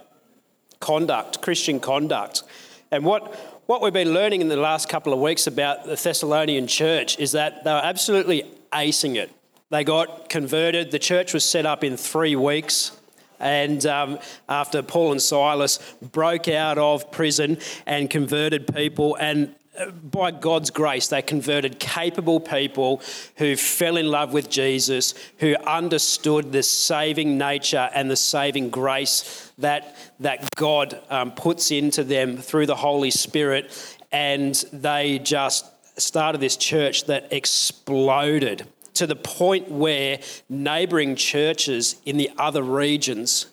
conduct, 0.81 1.41
Christian 1.43 1.81
conduct. 1.81 2.43
And 2.91 3.05
what, 3.05 3.35
what 3.67 3.83
we've 3.83 3.93
been 3.93 4.13
learning 4.13 4.41
in 4.41 4.49
the 4.49 4.57
last 4.57 4.89
couple 4.89 5.13
of 5.13 5.21
weeks 5.21 5.47
about 5.47 5.85
the 5.85 5.97
Thessalonian 5.97 6.67
church 6.67 7.19
is 7.19 7.33
that 7.33 7.65
they 7.65 7.71
were 7.71 7.81
absolutely 7.83 8.45
acing 8.73 9.17
it. 9.17 9.31
They 9.71 9.85
got 9.85 10.29
converted, 10.29 10.91
the 10.91 10.99
church 10.99 11.33
was 11.33 11.45
set 11.45 11.65
up 11.65 11.85
in 11.85 11.97
three 11.97 12.35
weeks. 12.37 12.93
And 13.39 13.87
um, 13.87 14.19
after 14.49 14.83
Paul 14.83 15.13
and 15.13 15.23
Silas 15.23 15.79
broke 16.03 16.49
out 16.49 16.77
of 16.77 17.11
prison 17.11 17.59
and 17.87 18.11
converted 18.11 18.75
people, 18.75 19.17
and 19.17 19.55
by 20.03 20.31
God's 20.31 20.71
grace, 20.71 21.09
they 21.09 21.23
converted 21.23 21.79
capable 21.79 22.41
people 22.41 23.01
who 23.37 23.57
fell 23.57 23.97
in 23.97 24.09
love 24.09 24.33
with 24.33 24.51
Jesus, 24.51 25.15
who 25.39 25.55
understood 25.67 26.53
the 26.53 26.63
saving 26.63 27.39
nature 27.39 27.89
and 27.95 28.11
the 28.11 28.17
saving 28.17 28.71
grace 28.71 29.53
that, 29.59 29.97
that 30.21 30.49
God 30.57 31.01
um, 31.09 31.33
puts 31.33 31.71
into 31.71 32.05
them 32.05 32.37
through 32.37 32.67
the 32.67 32.77
Holy 32.77 33.11
Spirit. 33.11 33.99
And 34.13 34.55
they 34.73 35.19
just 35.19 35.67
started 36.01 36.41
this 36.41 36.57
church 36.57 37.05
that 37.05 37.33
exploded 37.33 38.67
to 38.95 39.07
the 39.07 39.17
point 39.17 39.71
where 39.71 40.19
neighbouring 40.49 41.15
churches 41.15 41.97
in 42.05 42.17
the 42.17 42.31
other 42.37 42.63
regions 42.63 43.47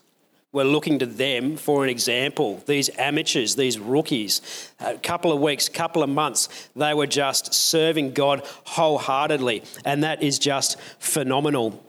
we're 0.57 0.63
looking 0.63 0.97
to 0.97 1.05
them 1.05 1.55
for 1.55 1.83
an 1.83 1.89
example. 1.89 2.63
These 2.65 2.89
amateurs, 2.97 3.55
these 3.55 3.77
rookies, 3.77 4.41
a 4.79 4.95
couple 4.95 5.31
of 5.31 5.39
weeks, 5.39 5.69
couple 5.69 6.01
of 6.01 6.09
months, 6.09 6.69
they 6.75 6.95
were 6.95 7.05
just 7.05 7.53
serving 7.53 8.13
God 8.13 8.41
wholeheartedly. 8.65 9.61
And 9.85 10.03
that 10.03 10.23
is 10.23 10.39
just 10.39 10.79
phenomenal. 10.97 11.83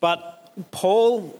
But 0.00 0.50
Paul, 0.70 1.38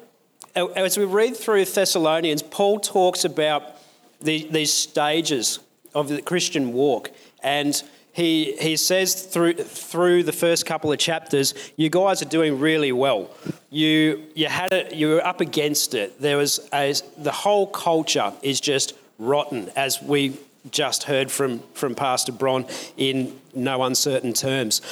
uh, 0.54 0.66
as 0.66 0.98
we 0.98 1.06
read 1.06 1.38
through 1.38 1.64
Thessalonians, 1.64 2.42
Paul 2.42 2.80
talks 2.80 3.24
about 3.24 3.78
the, 4.20 4.46
these 4.50 4.74
stages 4.74 5.58
of 5.94 6.08
the 6.08 6.20
Christian 6.20 6.74
walk. 6.74 7.12
And 7.42 7.82
he, 8.12 8.56
he 8.58 8.76
says 8.76 9.14
through, 9.14 9.54
through 9.54 10.24
the 10.24 10.32
first 10.32 10.66
couple 10.66 10.92
of 10.92 10.98
chapters, 10.98 11.54
you 11.76 11.90
guys 11.90 12.22
are 12.22 12.28
doing 12.28 12.58
really 12.58 12.92
well. 12.92 13.30
You, 13.70 14.24
you, 14.34 14.46
had 14.46 14.72
it, 14.72 14.94
you 14.94 15.08
were 15.10 15.26
up 15.26 15.40
against 15.40 15.94
it. 15.94 16.20
There 16.20 16.36
was 16.36 16.68
a, 16.72 16.94
the 17.18 17.32
whole 17.32 17.66
culture 17.66 18.32
is 18.42 18.60
just 18.60 18.94
rotten, 19.18 19.70
as 19.76 20.02
we 20.02 20.36
just 20.70 21.04
heard 21.04 21.30
from, 21.30 21.60
from 21.74 21.94
Pastor 21.94 22.32
Bron 22.32 22.66
in 22.96 23.38
no 23.54 23.82
uncertain 23.84 24.32
terms. 24.32 24.82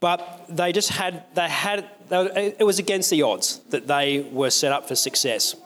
But 0.00 0.44
they 0.48 0.72
just 0.72 0.90
had, 0.90 1.24
they 1.34 1.48
had, 1.48 1.84
it 2.10 2.64
was 2.64 2.78
against 2.78 3.10
the 3.10 3.22
odds 3.22 3.58
that 3.70 3.88
they 3.88 4.20
were 4.20 4.50
set 4.50 4.72
up 4.72 4.86
for 4.86 4.94
success, 4.94 5.56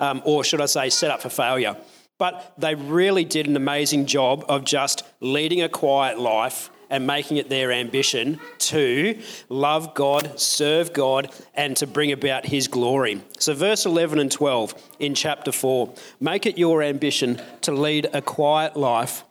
um, 0.00 0.20
or 0.24 0.42
should 0.42 0.60
I 0.60 0.66
say, 0.66 0.90
set 0.90 1.10
up 1.10 1.22
for 1.22 1.28
failure. 1.28 1.76
But 2.18 2.54
they 2.56 2.74
really 2.74 3.24
did 3.24 3.46
an 3.46 3.56
amazing 3.56 4.06
job 4.06 4.44
of 4.48 4.64
just 4.64 5.02
leading 5.20 5.62
a 5.62 5.68
quiet 5.68 6.18
life 6.18 6.70
and 6.88 7.06
making 7.06 7.36
it 7.36 7.48
their 7.48 7.72
ambition 7.72 8.38
to 8.58 9.18
love 9.48 9.94
God, 9.94 10.38
serve 10.38 10.92
God, 10.92 11.30
and 11.54 11.76
to 11.78 11.86
bring 11.86 12.12
about 12.12 12.46
His 12.46 12.68
glory. 12.68 13.22
So, 13.38 13.54
verse 13.54 13.86
11 13.86 14.18
and 14.18 14.30
12 14.30 14.74
in 15.00 15.14
chapter 15.14 15.52
4 15.52 15.92
make 16.20 16.46
it 16.46 16.58
your 16.58 16.82
ambition 16.82 17.40
to 17.62 17.72
lead 17.72 18.08
a 18.12 18.22
quiet 18.22 18.76
life. 18.76 19.24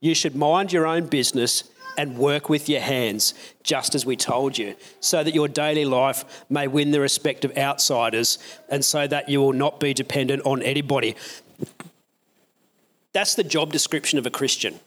You 0.00 0.14
should 0.14 0.34
mind 0.34 0.72
your 0.72 0.86
own 0.86 1.06
business 1.06 1.64
and 1.96 2.18
work 2.18 2.48
with 2.48 2.68
your 2.68 2.80
hands, 2.80 3.34
just 3.62 3.94
as 3.94 4.04
we 4.04 4.16
told 4.16 4.58
you, 4.58 4.74
so 5.00 5.22
that 5.22 5.34
your 5.34 5.48
daily 5.48 5.84
life 5.84 6.44
may 6.50 6.66
win 6.66 6.90
the 6.90 7.00
respect 7.00 7.44
of 7.44 7.56
outsiders 7.56 8.38
and 8.68 8.84
so 8.84 9.06
that 9.06 9.28
you 9.28 9.40
will 9.40 9.52
not 9.52 9.78
be 9.80 9.94
dependent 9.94 10.42
on 10.44 10.62
anybody. 10.62 11.14
That's 13.14 13.36
the 13.36 13.44
job 13.44 13.72
description 13.72 14.18
of 14.18 14.26
a 14.26 14.30
Christian. 14.30 14.78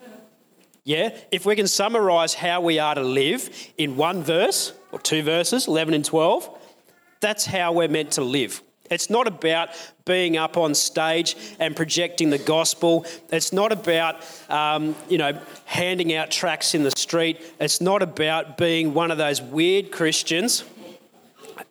Yeah? 0.83 1.17
If 1.31 1.45
we 1.45 1.55
can 1.55 1.67
summarize 1.67 2.33
how 2.33 2.61
we 2.61 2.77
are 2.77 2.93
to 2.93 3.01
live 3.01 3.49
in 3.77 3.95
one 3.95 4.21
verse 4.21 4.73
or 4.91 4.99
two 4.99 5.23
verses, 5.23 5.67
11 5.67 5.93
and 5.93 6.05
12, 6.05 6.49
that's 7.21 7.45
how 7.45 7.71
we're 7.71 7.87
meant 7.87 8.11
to 8.11 8.21
live. 8.21 8.61
It's 8.91 9.09
not 9.09 9.27
about 9.27 9.69
being 10.05 10.37
up 10.37 10.55
on 10.55 10.75
stage 10.75 11.35
and 11.59 11.75
projecting 11.75 12.29
the 12.29 12.37
gospel. 12.37 13.05
It's 13.31 13.51
not 13.51 13.71
about, 13.71 14.25
um, 14.49 14.95
you 15.09 15.17
know, 15.17 15.37
handing 15.65 16.13
out 16.13 16.29
tracts 16.29 16.75
in 16.75 16.83
the 16.83 16.91
street. 16.91 17.41
It's 17.59 17.81
not 17.81 18.01
about 18.01 18.57
being 18.57 18.93
one 18.93 19.11
of 19.11 19.17
those 19.17 19.41
weird 19.41 19.91
Christians. 19.91 20.63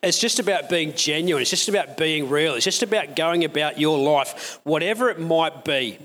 It's 0.02 0.18
just 0.18 0.38
about 0.38 0.68
being 0.68 0.94
genuine. 0.94 1.40
It's 1.42 1.50
just 1.50 1.68
about 1.68 1.96
being 1.96 2.28
real. 2.28 2.54
It's 2.54 2.64
just 2.64 2.82
about 2.82 3.16
going 3.16 3.44
about 3.44 3.78
your 3.78 3.98
life, 3.98 4.58
whatever 4.64 5.08
it 5.10 5.18
might 5.18 5.64
be 5.64 5.98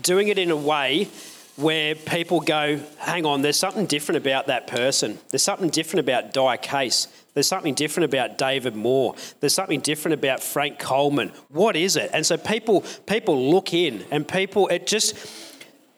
doing 0.00 0.28
it 0.28 0.38
in 0.38 0.50
a 0.50 0.56
way 0.56 1.08
where 1.56 1.94
people 1.94 2.40
go, 2.40 2.80
hang 2.98 3.26
on, 3.26 3.42
there's 3.42 3.58
something 3.58 3.86
different 3.86 4.16
about 4.16 4.46
that 4.46 4.66
person. 4.66 5.18
There's 5.30 5.42
something 5.42 5.68
different 5.68 6.08
about 6.08 6.32
Di 6.32 6.56
Case. 6.56 7.08
There's 7.34 7.46
something 7.46 7.74
different 7.74 8.12
about 8.12 8.38
David 8.38 8.74
Moore. 8.74 9.14
There's 9.40 9.54
something 9.54 9.80
different 9.80 10.14
about 10.14 10.42
Frank 10.42 10.78
Coleman. 10.78 11.30
What 11.48 11.76
is 11.76 11.96
it? 11.96 12.10
And 12.12 12.24
so 12.24 12.36
people 12.36 12.84
people 13.06 13.50
look 13.50 13.74
in 13.74 14.04
and 14.10 14.26
people 14.26 14.68
it 14.68 14.86
just 14.86 15.14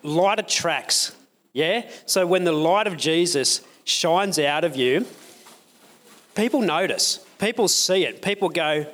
light 0.02 0.38
attracts. 0.38 1.14
Yeah? 1.52 1.88
So 2.07 2.26
when 2.26 2.44
the 2.44 2.52
light 2.52 2.87
of 2.87 2.96
Jesus 2.96 3.61
shines 3.85 4.38
out 4.38 4.64
of 4.64 4.76
you, 4.76 5.07
people 6.35 6.61
notice. 6.62 7.24
People 7.38 7.68
see 7.68 8.04
it. 8.04 8.22
People 8.22 8.48
go, 8.48 8.87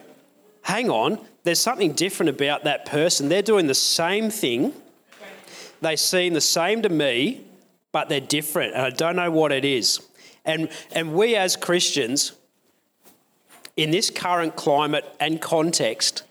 hang 0.63 0.91
on, 0.91 1.19
there's 1.45 1.61
something 1.61 1.93
different 1.93 2.31
about 2.31 2.65
that 2.65 2.85
person. 2.85 3.29
They're 3.29 3.43
doing 3.43 3.67
the 3.67 3.75
same 3.75 4.31
thing 4.31 4.75
they 5.81 5.97
seem 5.97 6.35
the 6.35 6.40
same 6.40 6.83
to 6.83 6.88
me, 6.88 7.43
but 7.93 8.09
they're 8.09 8.21
different, 8.21 8.75
and 8.75 8.83
I 8.83 8.90
don't 8.90 9.16
know 9.16 9.31
what 9.31 9.53
it 9.53 9.64
is. 9.64 10.01
And, 10.45 10.69
and 10.93 11.12
we 11.14 11.37
as 11.37 11.57
Christians, 11.57 12.33
in 13.77 13.90
this 13.90 14.11
current 14.11 14.57
climate 14.57 15.05
and 15.19 15.40
context, 15.40 16.23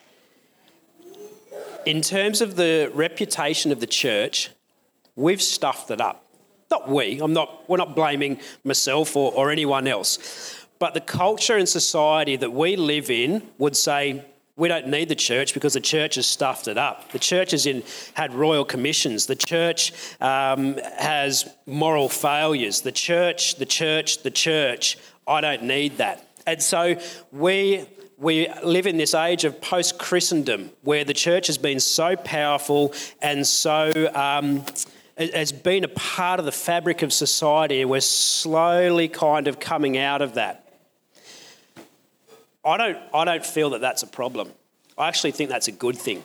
in 1.85 2.01
terms 2.01 2.41
of 2.41 2.55
the 2.55 2.91
reputation 2.93 3.71
of 3.71 3.79
the 3.79 3.87
church, 3.87 4.51
we've 5.15 5.41
stuffed 5.41 5.91
it 5.91 6.01
up. 6.01 6.25
Not 6.71 6.87
we, 6.87 7.19
I'm 7.19 7.33
not, 7.33 7.67
we're 7.67 7.77
not 7.77 7.95
blaming 7.95 8.39
myself 8.63 9.15
or, 9.15 9.31
or 9.33 9.51
anyone 9.51 9.87
else. 9.87 10.55
But 10.77 10.93
the 10.93 11.01
culture 11.01 11.57
and 11.57 11.67
society 11.67 12.35
that 12.35 12.53
we 12.53 12.75
live 12.75 13.09
in 13.09 13.41
would 13.57 13.75
say, 13.75 14.23
we 14.59 14.67
don't 14.67 14.87
need 14.87 15.07
the 15.07 15.15
church 15.15 15.53
because 15.53 15.73
the 15.73 15.79
church 15.79 16.15
has 16.15 16.27
stuffed 16.27 16.67
it 16.67 16.77
up. 16.77 17.11
The 17.13 17.17
church 17.17 17.51
has 17.51 17.65
in, 17.65 17.81
had 18.13 18.33
royal 18.33 18.65
commissions. 18.65 19.25
The 19.25 19.35
church 19.35 19.93
um, 20.19 20.77
has 20.97 21.49
moral 21.65 22.09
failures. 22.09 22.81
The 22.81 22.91
church, 22.91 23.55
the 23.55 23.65
church, 23.65 24.21
the 24.21 24.31
church. 24.31 24.97
I 25.25 25.39
don't 25.39 25.63
need 25.63 25.97
that. 25.97 26.27
And 26.45 26.61
so 26.61 26.99
we 27.31 27.87
we 28.17 28.49
live 28.65 28.85
in 28.85 28.97
this 28.97 29.13
age 29.13 29.45
of 29.45 29.61
post 29.61 29.97
Christendom 29.97 30.71
where 30.81 31.05
the 31.05 31.13
church 31.13 31.47
has 31.47 31.57
been 31.57 31.79
so 31.79 32.15
powerful 32.17 32.93
and 33.21 33.47
so. 33.47 33.91
Um, 34.13 34.65
has 35.17 35.51
been 35.51 35.83
a 35.83 35.89
part 35.89 36.39
of 36.39 36.45
the 36.45 36.51
fabric 36.53 37.01
of 37.01 37.11
society. 37.11 37.83
We're 37.83 37.99
slowly 37.99 39.09
kind 39.09 39.49
of 39.49 39.59
coming 39.59 39.97
out 39.97 40.21
of 40.21 40.35
that. 40.35 40.68
I 42.63 42.77
don't, 42.77 42.97
I 43.13 43.25
don't 43.25 43.45
feel 43.45 43.71
that 43.71 43.81
that's 43.81 44.03
a 44.03 44.07
problem. 44.07 44.51
I 44.97 45.07
actually 45.07 45.31
think 45.31 45.49
that's 45.49 45.67
a 45.67 45.71
good 45.71 45.97
thing. 45.97 46.23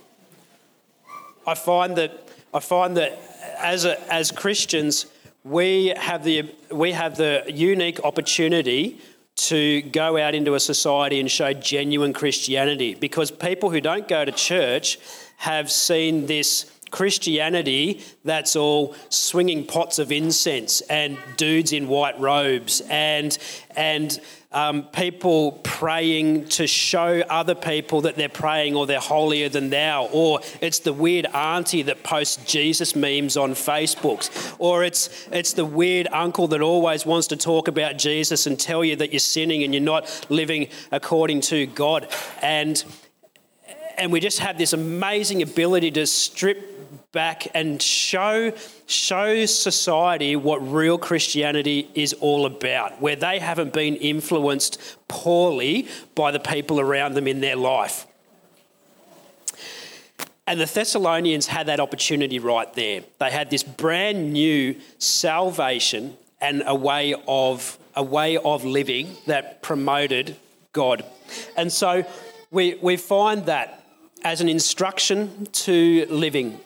I 1.47 1.55
find 1.55 1.97
that, 1.97 2.29
I 2.53 2.61
find 2.61 2.97
that 2.97 3.19
as, 3.59 3.85
a, 3.85 4.13
as 4.13 4.33
Christians, 4.33 5.07
we 5.45 5.89
have, 5.97 6.25
the, 6.25 6.51
we 6.73 6.93
have 6.93 7.17
the 7.17 7.45
unique 7.49 8.01
opportunity 8.03 9.01
to 9.37 9.83
go 9.83 10.17
out 10.17 10.35
into 10.35 10.55
a 10.55 10.61
society 10.61 11.21
and 11.21 11.31
show 11.31 11.53
genuine 11.53 12.13
Christianity 12.13 12.95
because 12.95 13.31
people 13.31 13.71
who 13.71 13.81
don't 13.81 14.09
go 14.09 14.25
to 14.25 14.33
church 14.33 14.99
have 15.39 15.71
seen 15.71 16.27
this 16.27 16.71
Christianity 16.95 18.01
that's 18.25 18.55
all 18.55 18.95
swinging 19.09 19.67
pots 19.67 19.99
of 19.99 20.13
incense 20.13 20.81
and 20.83 21.19
dudes 21.37 21.73
in 21.73 21.89
white 21.89 22.19
robes 22.21 22.83
and 22.89 23.37
and 23.75 24.21
um, 24.53 24.85
people 24.85 25.59
praying 25.65 26.47
to 26.51 26.69
show 26.69 27.21
other 27.29 27.57
people 27.57 28.03
that 28.03 28.15
they're 28.15 28.29
praying 28.29 28.77
or 28.77 28.87
they're 28.87 29.01
holier 29.01 29.49
than 29.49 29.71
thou, 29.71 30.05
or 30.13 30.39
it's 30.61 30.79
the 30.79 30.93
weird 30.93 31.27
auntie 31.35 31.83
that 31.83 32.05
posts 32.05 32.37
Jesus 32.45 32.95
memes 32.95 33.37
on 33.37 33.55
Facebook, 33.55 34.55
or 34.61 34.85
it's 34.85 35.27
it's 35.33 35.55
the 35.55 35.65
weird 35.65 36.07
uncle 36.13 36.47
that 36.47 36.61
always 36.61 37.05
wants 37.05 37.27
to 37.27 37.37
talk 37.37 37.67
about 37.67 37.99
Jesus 37.99 38.47
and 38.47 38.57
tell 38.57 38.85
you 38.85 38.95
that 38.95 39.13
you're 39.13 39.19
sinning 39.19 39.65
and 39.65 39.75
you're 39.75 39.83
not 39.83 40.27
living 40.31 40.69
according 40.93 41.41
to 41.41 41.67
God, 41.67 42.07
and 42.41 42.85
and 43.99 44.13
we 44.13 44.21
just 44.21 44.39
have 44.39 44.59
this 44.59 44.73
amazing 44.73 45.43
ability 45.43 45.91
to 45.93 46.07
strip 46.07 46.74
back 47.13 47.47
and 47.55 47.81
show, 47.81 48.53
show 48.87 49.47
society 49.47 50.37
what 50.37 50.59
real 50.67 50.99
Christianity 50.99 51.89
is 51.95 52.13
all 52.15 52.47
about, 52.47 53.01
where 53.01 53.17
they 53.17 53.39
haven't 53.39 53.73
been 53.73 53.97
influenced 53.97 54.81
poorly 55.09 55.89
by 56.15 56.31
the 56.31 56.41
people 56.41 56.81
around 56.81 57.15
them 57.15 57.27
in 57.27 57.41
their 57.41 57.57
life. 57.57 58.07
And 60.47 60.61
the 60.61 60.67
Thessalonians 60.67 61.47
had 61.47 61.67
that 61.67 61.81
opportunity 61.81 62.39
right 62.39 62.73
there. 62.75 63.03
They 63.19 63.31
had 63.31 63.51
this 63.51 63.63
brand 63.63 64.33
new 64.33 64.77
salvation 64.99 66.17
and 66.41 66.63
a 66.67 66.75
way 66.75 67.15
of, 67.27 67.79
a 67.95 68.03
way 68.03 68.37
of 68.37 68.65
living 68.65 69.17
that 69.27 69.63
promoted 69.63 70.37
God. 70.73 71.05
And 71.57 71.73
so 71.73 72.05
we, 72.51 72.75
we 72.83 72.99
find 72.99 73.47
that 73.47 73.85
as 74.23 74.41
an 74.41 74.49
instruction 74.49 75.47
to 75.53 76.07
living 76.11 76.59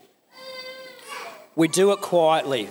we 1.59 1.67
do 1.67 1.91
it 1.91 2.01
quietly. 2.01 2.69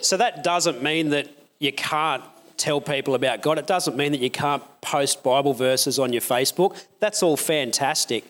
So 0.00 0.16
that 0.16 0.42
doesn't 0.42 0.82
mean 0.82 1.10
that 1.10 1.28
you 1.60 1.72
can't 1.72 2.24
tell 2.56 2.80
people 2.80 3.14
about 3.14 3.40
God. 3.40 3.56
It 3.56 3.68
doesn't 3.68 3.96
mean 3.96 4.10
that 4.10 4.20
you 4.20 4.30
can't 4.30 4.62
post 4.80 5.22
Bible 5.22 5.54
verses 5.54 6.00
on 6.00 6.12
your 6.12 6.20
Facebook. 6.20 6.76
That's 6.98 7.22
all 7.22 7.36
fantastic. 7.36 8.24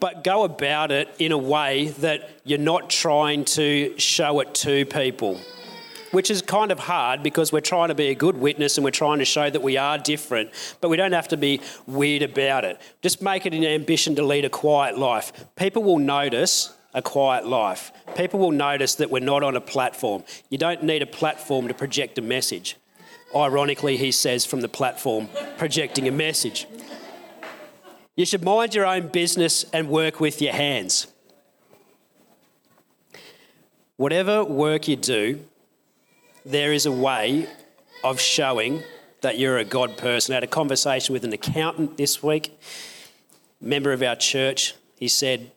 But 0.00 0.24
go 0.24 0.42
about 0.42 0.90
it 0.90 1.08
in 1.20 1.30
a 1.30 1.38
way 1.38 1.90
that 2.00 2.28
you're 2.42 2.58
not 2.58 2.90
trying 2.90 3.44
to 3.44 3.96
show 3.96 4.40
it 4.40 4.52
to 4.56 4.84
people, 4.86 5.38
which 6.10 6.32
is 6.32 6.42
kind 6.42 6.72
of 6.72 6.80
hard 6.80 7.22
because 7.22 7.52
we're 7.52 7.60
trying 7.60 7.88
to 7.88 7.94
be 7.94 8.08
a 8.08 8.14
good 8.16 8.38
witness 8.38 8.76
and 8.76 8.84
we're 8.84 8.90
trying 8.90 9.20
to 9.20 9.24
show 9.24 9.48
that 9.48 9.62
we 9.62 9.76
are 9.76 9.98
different, 9.98 10.50
but 10.80 10.88
we 10.88 10.96
don't 10.96 11.12
have 11.12 11.28
to 11.28 11.36
be 11.36 11.60
weird 11.86 12.22
about 12.22 12.64
it. 12.64 12.80
Just 13.02 13.22
make 13.22 13.46
it 13.46 13.54
an 13.54 13.64
ambition 13.64 14.16
to 14.16 14.24
lead 14.24 14.44
a 14.44 14.50
quiet 14.50 14.98
life. 14.98 15.32
People 15.54 15.84
will 15.84 16.00
notice 16.00 16.74
a 16.94 17.02
quiet 17.02 17.46
life. 17.46 17.92
People 18.16 18.40
will 18.40 18.50
notice 18.50 18.96
that 18.96 19.10
we're 19.10 19.20
not 19.20 19.42
on 19.42 19.56
a 19.56 19.60
platform. 19.60 20.24
You 20.48 20.58
don't 20.58 20.82
need 20.82 21.02
a 21.02 21.06
platform 21.06 21.68
to 21.68 21.74
project 21.74 22.18
a 22.18 22.22
message. 22.22 22.76
Ironically, 23.34 23.96
he 23.96 24.10
says 24.10 24.44
from 24.44 24.60
the 24.60 24.68
platform, 24.68 25.28
projecting 25.56 26.08
a 26.08 26.10
message. 26.10 26.66
You 28.16 28.26
should 28.26 28.42
mind 28.42 28.74
your 28.74 28.86
own 28.86 29.08
business 29.08 29.64
and 29.72 29.88
work 29.88 30.20
with 30.20 30.42
your 30.42 30.52
hands. 30.52 31.06
Whatever 33.96 34.44
work 34.44 34.88
you 34.88 34.96
do, 34.96 35.44
there 36.44 36.72
is 36.72 36.86
a 36.86 36.92
way 36.92 37.46
of 38.02 38.18
showing 38.18 38.82
that 39.20 39.38
you're 39.38 39.58
a 39.58 39.64
God 39.64 39.96
person. 39.96 40.32
I 40.32 40.36
had 40.36 40.44
a 40.44 40.48
conversation 40.48 41.12
with 41.12 41.24
an 41.24 41.32
accountant 41.32 41.96
this 41.96 42.22
week, 42.22 42.58
member 43.60 43.92
of 43.92 44.02
our 44.02 44.16
church. 44.16 44.74
He 44.96 45.06
said, 45.06 45.52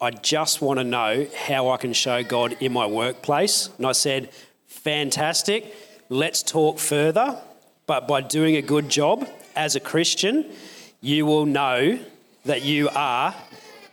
I 0.00 0.10
just 0.10 0.60
want 0.60 0.78
to 0.78 0.84
know 0.84 1.26
how 1.34 1.70
I 1.70 1.78
can 1.78 1.92
show 1.94 2.22
God 2.22 2.56
in 2.60 2.72
my 2.72 2.86
workplace. 2.86 3.70
And 3.78 3.86
I 3.86 3.92
said, 3.92 4.30
Fantastic, 4.66 5.74
let's 6.08 6.42
talk 6.42 6.78
further. 6.78 7.40
But 7.86 8.06
by 8.06 8.20
doing 8.20 8.56
a 8.56 8.62
good 8.62 8.88
job 8.88 9.28
as 9.54 9.74
a 9.74 9.80
Christian, 9.80 10.44
you 11.00 11.24
will 11.24 11.46
know 11.46 11.98
that 12.44 12.62
you 12.62 12.88
are 12.90 13.34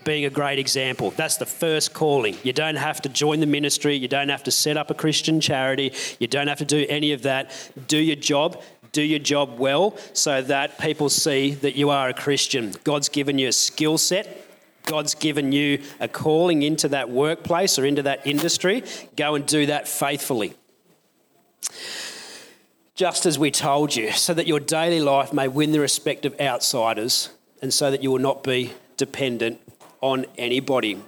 being 0.03 0.25
a 0.25 0.29
great 0.29 0.59
example. 0.59 1.11
That's 1.11 1.37
the 1.37 1.45
first 1.45 1.93
calling. 1.93 2.35
You 2.43 2.51
don't 2.51 2.75
have 2.75 3.01
to 3.03 3.09
join 3.09 3.39
the 3.39 3.45
ministry, 3.45 3.95
you 3.95 4.07
don't 4.07 4.29
have 4.29 4.43
to 4.43 4.51
set 4.51 4.75
up 4.75 4.91
a 4.91 4.93
Christian 4.93 5.39
charity, 5.39 5.93
you 6.19 6.27
don't 6.27 6.47
have 6.47 6.57
to 6.59 6.65
do 6.65 6.85
any 6.89 7.13
of 7.13 7.21
that. 7.21 7.71
Do 7.87 7.97
your 7.97 8.17
job, 8.17 8.61
do 8.91 9.01
your 9.01 9.19
job 9.19 9.57
well 9.57 9.97
so 10.11 10.41
that 10.41 10.79
people 10.79 11.09
see 11.09 11.53
that 11.55 11.75
you 11.75 11.89
are 11.89 12.09
a 12.09 12.13
Christian. 12.13 12.73
God's 12.83 13.07
given 13.07 13.37
you 13.37 13.47
a 13.47 13.53
skill 13.53 13.97
set 13.97 14.43
God's 14.85 15.15
given 15.15 15.51
you 15.51 15.81
a 15.99 16.07
calling 16.07 16.61
into 16.61 16.89
that 16.89 17.09
workplace 17.09 17.79
or 17.79 17.85
into 17.85 18.03
that 18.03 18.25
industry, 18.27 18.83
go 19.15 19.35
and 19.35 19.45
do 19.45 19.65
that 19.67 19.87
faithfully. 19.87 20.53
Just 22.95 23.25
as 23.25 23.39
we 23.39 23.49
told 23.49 23.95
you, 23.95 24.11
so 24.11 24.33
that 24.33 24.45
your 24.45 24.59
daily 24.59 24.99
life 24.99 25.33
may 25.33 25.47
win 25.47 25.71
the 25.71 25.79
respect 25.79 26.25
of 26.25 26.39
outsiders 26.39 27.29
and 27.61 27.73
so 27.73 27.89
that 27.89 28.03
you 28.03 28.11
will 28.11 28.19
not 28.19 28.43
be 28.43 28.73
dependent 28.97 29.59
on 30.01 30.25
anybody. 30.37 31.01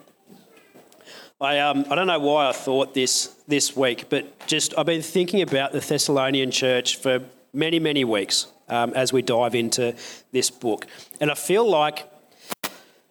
I, 1.39 1.59
um, 1.59 1.85
I 1.89 1.95
don't 1.95 2.07
know 2.07 2.19
why 2.19 2.47
I 2.47 2.53
thought 2.53 2.93
this 2.93 3.35
this 3.47 3.75
week, 3.75 4.05
but 4.09 4.47
just 4.47 4.73
I've 4.77 4.85
been 4.85 5.01
thinking 5.01 5.41
about 5.41 5.73
the 5.73 5.79
Thessalonian 5.79 6.49
church 6.49 6.97
for 6.97 7.23
many, 7.53 7.77
many 7.77 8.03
weeks 8.03 8.47
um, 8.69 8.93
as 8.93 9.11
we 9.13 9.21
dive 9.21 9.53
into 9.53 9.95
this 10.31 10.49
book. 10.49 10.88
And 11.19 11.29
I 11.29 11.35
feel 11.35 11.69
like 11.69 12.09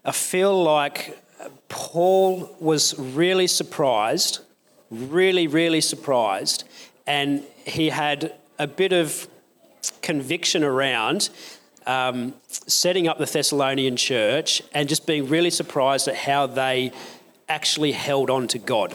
I 0.04 0.12
feel 0.12 0.62
like 0.62 1.18
Paul 1.68 2.54
was 2.60 2.98
really 2.98 3.46
surprised, 3.46 4.40
really, 4.90 5.46
really 5.46 5.80
surprised, 5.80 6.64
and 7.06 7.42
he 7.64 7.88
had 7.88 8.34
a 8.58 8.66
bit 8.66 8.92
of 8.92 9.26
conviction 10.02 10.62
around 10.62 11.30
um, 11.86 12.34
setting 12.50 13.08
up 13.08 13.18
the 13.18 13.26
Thessalonian 13.26 13.96
church 13.96 14.62
and 14.72 14.88
just 14.88 15.06
being 15.06 15.28
really 15.28 15.50
surprised 15.50 16.08
at 16.08 16.16
how 16.16 16.46
they 16.46 16.92
actually 17.48 17.92
held 17.92 18.30
on 18.30 18.46
to 18.48 18.58
God. 18.58 18.94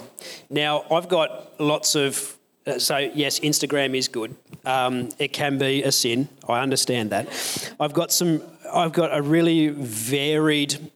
Now, 0.50 0.86
I've 0.91 1.08
got 1.10 1.60
lots 1.60 1.95
of 1.95 2.38
uh, 2.67 2.78
so 2.78 2.98
yes, 2.98 3.39
Instagram 3.39 3.98
is 3.98 4.08
good. 4.08 4.36
Um, 4.65 5.10
it 5.17 5.30
can 5.30 5.58
be 5.58 5.82
a 5.84 5.91
sin. 5.91 6.28
I 6.48 6.60
understand 6.60 7.10
that. 7.12 7.28
I've 7.80 7.93
got 7.93 8.12
some. 8.12 8.41
I've 8.73 8.93
got 8.93 9.15
a 9.15 9.21
really 9.21 9.69
varied. 9.69 10.91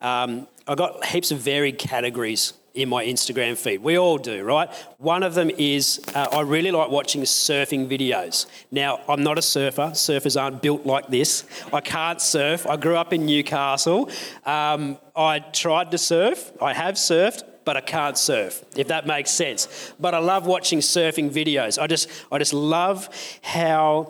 Um, 0.00 0.46
I've 0.66 0.78
got 0.78 1.04
heaps 1.04 1.30
of 1.30 1.38
varied 1.38 1.78
categories 1.78 2.54
in 2.74 2.88
my 2.88 3.04
Instagram 3.04 3.56
feed. 3.56 3.78
We 3.82 3.96
all 3.98 4.18
do, 4.18 4.42
right? 4.42 4.68
One 4.98 5.22
of 5.22 5.34
them 5.34 5.50
is 5.50 6.00
uh, 6.14 6.28
I 6.32 6.40
really 6.40 6.72
like 6.72 6.90
watching 6.90 7.22
surfing 7.22 7.88
videos. 7.88 8.46
Now, 8.70 9.00
I'm 9.08 9.22
not 9.22 9.38
a 9.38 9.42
surfer. 9.42 9.90
Surfers 9.92 10.40
aren't 10.40 10.60
built 10.60 10.84
like 10.84 11.06
this. 11.08 11.44
I 11.72 11.80
can't 11.80 12.20
surf. 12.20 12.66
I 12.66 12.76
grew 12.76 12.96
up 12.96 13.12
in 13.12 13.26
Newcastle. 13.26 14.10
Um, 14.44 14.98
I 15.14 15.38
tried 15.38 15.92
to 15.92 15.98
surf. 15.98 16.52
I 16.60 16.74
have 16.74 16.96
surfed 16.96 17.44
but 17.64 17.78
I 17.78 17.80
can't 17.80 18.18
surf, 18.18 18.62
if 18.76 18.88
that 18.88 19.06
makes 19.06 19.30
sense. 19.30 19.94
But 19.98 20.12
I 20.12 20.18
love 20.18 20.46
watching 20.46 20.80
surfing 20.80 21.30
videos. 21.30 21.80
I 21.80 21.86
just, 21.86 22.10
I 22.30 22.36
just 22.38 22.52
love 22.52 23.08
how. 23.40 24.08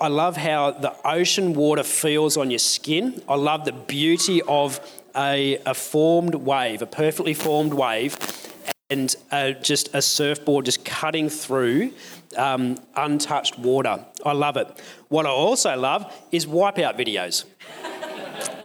I 0.00 0.08
love 0.08 0.36
how 0.36 0.72
the 0.72 0.94
ocean 1.06 1.54
water 1.54 1.82
feels 1.82 2.36
on 2.36 2.50
your 2.50 2.58
skin. 2.58 3.22
I 3.28 3.36
love 3.36 3.64
the 3.64 3.72
beauty 3.72 4.42
of 4.42 4.80
a, 5.16 5.58
a 5.64 5.74
formed 5.74 6.34
wave, 6.34 6.82
a 6.82 6.86
perfectly 6.86 7.32
formed 7.32 7.72
wave, 7.72 8.18
and 8.90 9.14
uh, 9.32 9.52
just 9.52 9.94
a 9.94 10.02
surfboard 10.02 10.66
just 10.66 10.84
cutting 10.84 11.28
through 11.28 11.92
um, 12.36 12.76
untouched 12.94 13.58
water. 13.58 14.04
I 14.24 14.32
love 14.32 14.56
it. 14.56 14.68
What 15.08 15.26
I 15.26 15.30
also 15.30 15.74
love 15.76 16.12
is 16.30 16.46
wipeout 16.46 16.98
videos. 16.98 17.44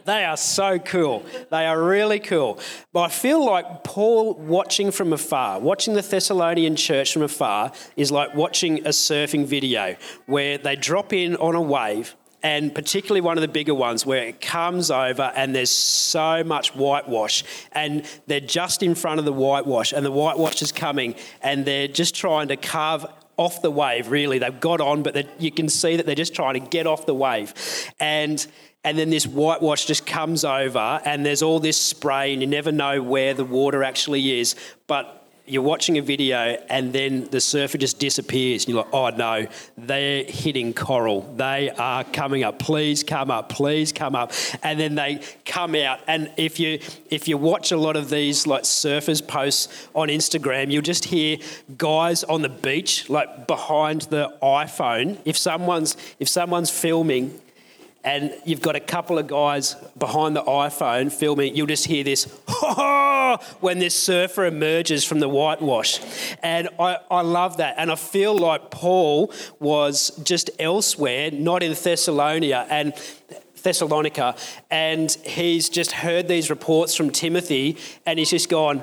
They 0.04 0.24
are 0.24 0.36
so 0.36 0.78
cool. 0.78 1.24
They 1.50 1.66
are 1.66 1.82
really 1.82 2.20
cool. 2.20 2.58
But 2.92 3.00
I 3.02 3.08
feel 3.08 3.44
like 3.44 3.84
Paul 3.84 4.34
watching 4.34 4.90
from 4.90 5.12
afar, 5.12 5.60
watching 5.60 5.94
the 5.94 6.02
Thessalonian 6.02 6.76
church 6.76 7.12
from 7.12 7.22
afar, 7.22 7.72
is 7.96 8.10
like 8.10 8.34
watching 8.34 8.80
a 8.80 8.90
surfing 8.90 9.44
video 9.44 9.96
where 10.26 10.58
they 10.58 10.76
drop 10.76 11.12
in 11.12 11.36
on 11.36 11.54
a 11.54 11.62
wave 11.62 12.14
and 12.42 12.74
particularly 12.74 13.20
one 13.20 13.38
of 13.38 13.42
the 13.42 13.48
bigger 13.48 13.74
ones 13.74 14.04
where 14.04 14.24
it 14.24 14.40
comes 14.40 14.90
over 14.90 15.32
and 15.36 15.54
there's 15.54 15.70
so 15.70 16.42
much 16.42 16.74
whitewash 16.74 17.44
and 17.72 18.04
they're 18.26 18.40
just 18.40 18.82
in 18.82 18.94
front 18.94 19.18
of 19.18 19.24
the 19.24 19.32
whitewash 19.32 19.92
and 19.92 20.04
the 20.04 20.10
whitewash 20.10 20.60
is 20.60 20.72
coming 20.72 21.14
and 21.40 21.64
they're 21.64 21.88
just 21.88 22.14
trying 22.14 22.48
to 22.48 22.56
carve 22.56 23.06
off 23.36 23.62
the 23.62 23.70
wave 23.70 24.10
really 24.10 24.38
they've 24.38 24.60
got 24.60 24.80
on 24.80 25.02
but 25.02 25.40
you 25.40 25.50
can 25.50 25.68
see 25.68 25.96
that 25.96 26.04
they're 26.04 26.14
just 26.14 26.34
trying 26.34 26.54
to 26.54 26.60
get 26.60 26.86
off 26.86 27.06
the 27.06 27.14
wave 27.14 27.54
and 27.98 28.46
and 28.84 28.98
then 28.98 29.10
this 29.10 29.26
whitewash 29.26 29.86
just 29.86 30.06
comes 30.06 30.44
over 30.44 31.00
and 31.04 31.24
there's 31.24 31.42
all 31.42 31.60
this 31.60 31.80
spray 31.80 32.32
and 32.32 32.42
you 32.42 32.48
never 32.48 32.72
know 32.72 33.02
where 33.02 33.34
the 33.34 33.44
water 33.44 33.82
actually 33.82 34.40
is 34.40 34.56
but 34.86 35.22
you're 35.44 35.62
watching 35.62 35.98
a 35.98 36.02
video 36.02 36.56
and 36.70 36.92
then 36.92 37.24
the 37.30 37.40
surfer 37.40 37.76
just 37.76 37.98
disappears. 37.98 38.64
And 38.64 38.74
you're 38.74 38.84
like, 38.84 38.94
oh 38.94 39.10
no, 39.10 39.46
they're 39.76 40.24
hitting 40.24 40.72
coral. 40.72 41.22
They 41.36 41.70
are 41.70 42.04
coming 42.04 42.44
up. 42.44 42.58
Please 42.60 43.02
come 43.02 43.30
up. 43.30 43.48
Please 43.48 43.92
come 43.92 44.14
up. 44.14 44.32
And 44.62 44.78
then 44.78 44.94
they 44.94 45.20
come 45.44 45.74
out. 45.74 46.00
And 46.06 46.30
if 46.36 46.60
you 46.60 46.78
if 47.10 47.26
you 47.26 47.36
watch 47.36 47.72
a 47.72 47.76
lot 47.76 47.96
of 47.96 48.08
these 48.08 48.46
like 48.46 48.62
surfers 48.62 49.26
posts 49.26 49.88
on 49.94 50.08
Instagram, 50.08 50.70
you'll 50.70 50.82
just 50.82 51.06
hear 51.06 51.38
guys 51.76 52.22
on 52.24 52.42
the 52.42 52.48
beach, 52.48 53.10
like 53.10 53.46
behind 53.46 54.02
the 54.02 54.34
iPhone. 54.42 55.18
If 55.24 55.36
someone's 55.36 55.96
if 56.20 56.28
someone's 56.28 56.70
filming 56.70 57.38
and 58.04 58.34
you've 58.44 58.60
got 58.60 58.76
a 58.76 58.80
couple 58.80 59.18
of 59.18 59.26
guys 59.26 59.74
behind 59.96 60.34
the 60.34 60.42
iPhone 60.42 61.12
filming, 61.12 61.54
you'll 61.54 61.66
just 61.66 61.86
hear 61.86 62.02
this 62.02 62.24
when 63.60 63.78
this 63.78 63.94
surfer 63.94 64.44
emerges 64.44 65.04
from 65.04 65.20
the 65.20 65.28
whitewash. 65.28 66.00
And 66.42 66.68
I, 66.78 66.98
I 67.10 67.20
love 67.22 67.58
that. 67.58 67.74
And 67.78 67.90
I 67.90 67.94
feel 67.94 68.36
like 68.36 68.70
Paul 68.70 69.32
was 69.60 70.10
just 70.24 70.50
elsewhere, 70.58 71.30
not 71.30 71.62
in 71.62 71.74
Thessalonica 71.74 72.66
and 72.68 72.92
Thessalonica, 73.62 74.34
and 74.70 75.10
he's 75.24 75.68
just 75.68 75.92
heard 75.92 76.28
these 76.28 76.50
reports 76.50 76.94
from 76.96 77.10
Timothy, 77.10 77.76
and 78.04 78.18
he's 78.18 78.30
just 78.30 78.48
gone, 78.48 78.82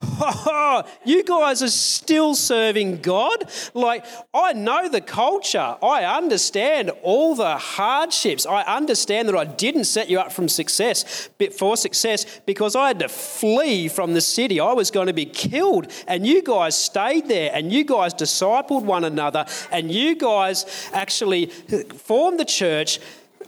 you 1.04 1.24
guys 1.24 1.60
are 1.60 1.68
still 1.68 2.34
serving 2.36 2.98
God? 2.98 3.50
Like, 3.74 4.04
I 4.32 4.52
know 4.52 4.88
the 4.88 5.00
culture. 5.00 5.76
I 5.82 6.04
understand 6.04 6.90
all 7.02 7.34
the 7.34 7.56
hardships. 7.56 8.46
I 8.46 8.62
understand 8.62 9.28
that 9.28 9.36
I 9.36 9.44
didn't 9.44 9.84
set 9.84 10.08
you 10.08 10.20
up 10.20 10.30
from 10.30 10.48
success, 10.48 11.28
for 11.56 11.76
success 11.76 12.40
because 12.46 12.76
I 12.76 12.88
had 12.88 13.00
to 13.00 13.08
flee 13.08 13.88
from 13.88 14.14
the 14.14 14.20
city. 14.20 14.60
I 14.60 14.72
was 14.72 14.92
going 14.92 15.08
to 15.08 15.12
be 15.12 15.26
killed. 15.26 15.90
And 16.06 16.24
you 16.24 16.42
guys 16.42 16.78
stayed 16.78 17.26
there 17.26 17.50
and 17.52 17.72
you 17.72 17.84
guys 17.84 18.14
discipled 18.14 18.84
one 18.84 19.02
another 19.02 19.46
and 19.72 19.90
you 19.90 20.14
guys 20.14 20.90
actually 20.92 21.46
formed 21.46 22.38
the 22.38 22.44
church 22.44 23.00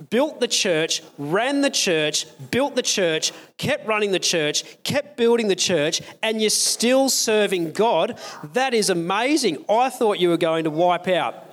built 0.08 0.40
the 0.40 0.48
church, 0.48 1.02
ran 1.18 1.60
the 1.60 1.70
church, 1.70 2.26
built 2.50 2.74
the 2.74 2.82
church, 2.82 3.32
kept 3.58 3.86
running 3.86 4.12
the 4.12 4.18
church, 4.18 4.82
kept 4.82 5.16
building 5.16 5.48
the 5.48 5.56
church, 5.56 6.00
and 6.22 6.40
you're 6.40 6.48
still 6.50 7.08
serving 7.08 7.72
God. 7.72 8.18
That 8.54 8.72
is 8.72 8.88
amazing. 8.88 9.64
I 9.68 9.90
thought 9.90 10.18
you 10.18 10.30
were 10.30 10.38
going 10.38 10.64
to 10.64 10.70
wipe 10.70 11.08
out. 11.08 11.46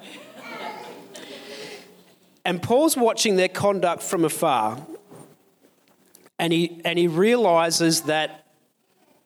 And 2.45 2.63
Paul's 2.63 2.95
watching 2.95 3.35
their 3.35 3.49
conduct 3.49 4.01
from 4.01 4.23
afar, 4.23 4.77
and 6.39 6.53
he, 6.53 6.79
and 6.85 6.97
he 6.97 7.07
realizes 7.07 8.03
that 8.03 8.45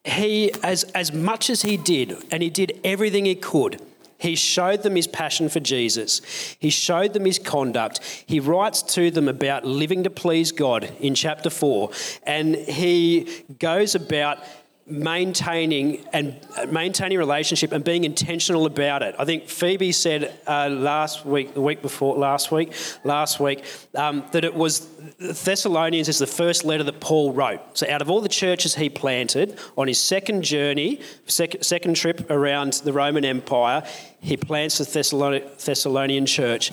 he, 0.03 0.51
as, 0.63 0.85
as 0.95 1.13
much 1.13 1.49
as 1.51 1.61
he 1.61 1.77
did, 1.77 2.17
and 2.31 2.41
he 2.41 2.49
did 2.49 2.79
everything 2.83 3.25
he 3.25 3.35
could, 3.35 3.79
he 4.21 4.35
showed 4.35 4.83
them 4.83 4.95
his 4.95 5.07
passion 5.07 5.49
for 5.49 5.59
Jesus. 5.59 6.21
He 6.59 6.69
showed 6.69 7.13
them 7.13 7.25
his 7.25 7.39
conduct. 7.39 8.01
He 8.27 8.39
writes 8.39 8.83
to 8.93 9.09
them 9.09 9.27
about 9.27 9.65
living 9.65 10.03
to 10.03 10.11
please 10.11 10.51
God 10.51 10.83
in 10.99 11.15
chapter 11.15 11.49
4. 11.49 11.89
And 12.27 12.53
he 12.53 13.43
goes 13.57 13.95
about 13.95 14.37
maintaining 14.87 16.05
and 16.11 16.35
uh, 16.57 16.65
maintaining 16.65 17.17
relationship 17.17 17.71
and 17.71 17.83
being 17.83 18.03
intentional 18.03 18.65
about 18.65 19.01
it. 19.01 19.15
I 19.17 19.25
think 19.25 19.47
Phoebe 19.47 19.91
said 19.91 20.33
uh, 20.47 20.69
last 20.69 21.25
week, 21.25 21.53
the 21.53 21.61
week 21.61 21.81
before 21.81 22.17
last 22.17 22.51
week, 22.51 22.73
last 23.03 23.39
week 23.39 23.63
um, 23.95 24.23
that 24.31 24.43
it 24.43 24.53
was 24.53 24.87
Thessalonians 25.19 26.09
is 26.09 26.19
the 26.19 26.27
first 26.27 26.65
letter 26.65 26.83
that 26.83 26.99
Paul 26.99 27.33
wrote. 27.33 27.61
So 27.77 27.89
out 27.89 28.01
of 28.01 28.09
all 28.09 28.21
the 28.21 28.29
churches 28.29 28.75
he 28.75 28.89
planted 28.89 29.57
on 29.77 29.87
his 29.87 29.99
second 29.99 30.43
journey, 30.43 30.99
sec- 31.25 31.63
second 31.63 31.95
trip 31.95 32.29
around 32.29 32.73
the 32.73 32.93
Roman 32.93 33.23
Empire, 33.23 33.83
he 34.19 34.35
plants 34.35 34.77
the 34.77 34.85
Thessalonian 34.85 36.25
church 36.25 36.71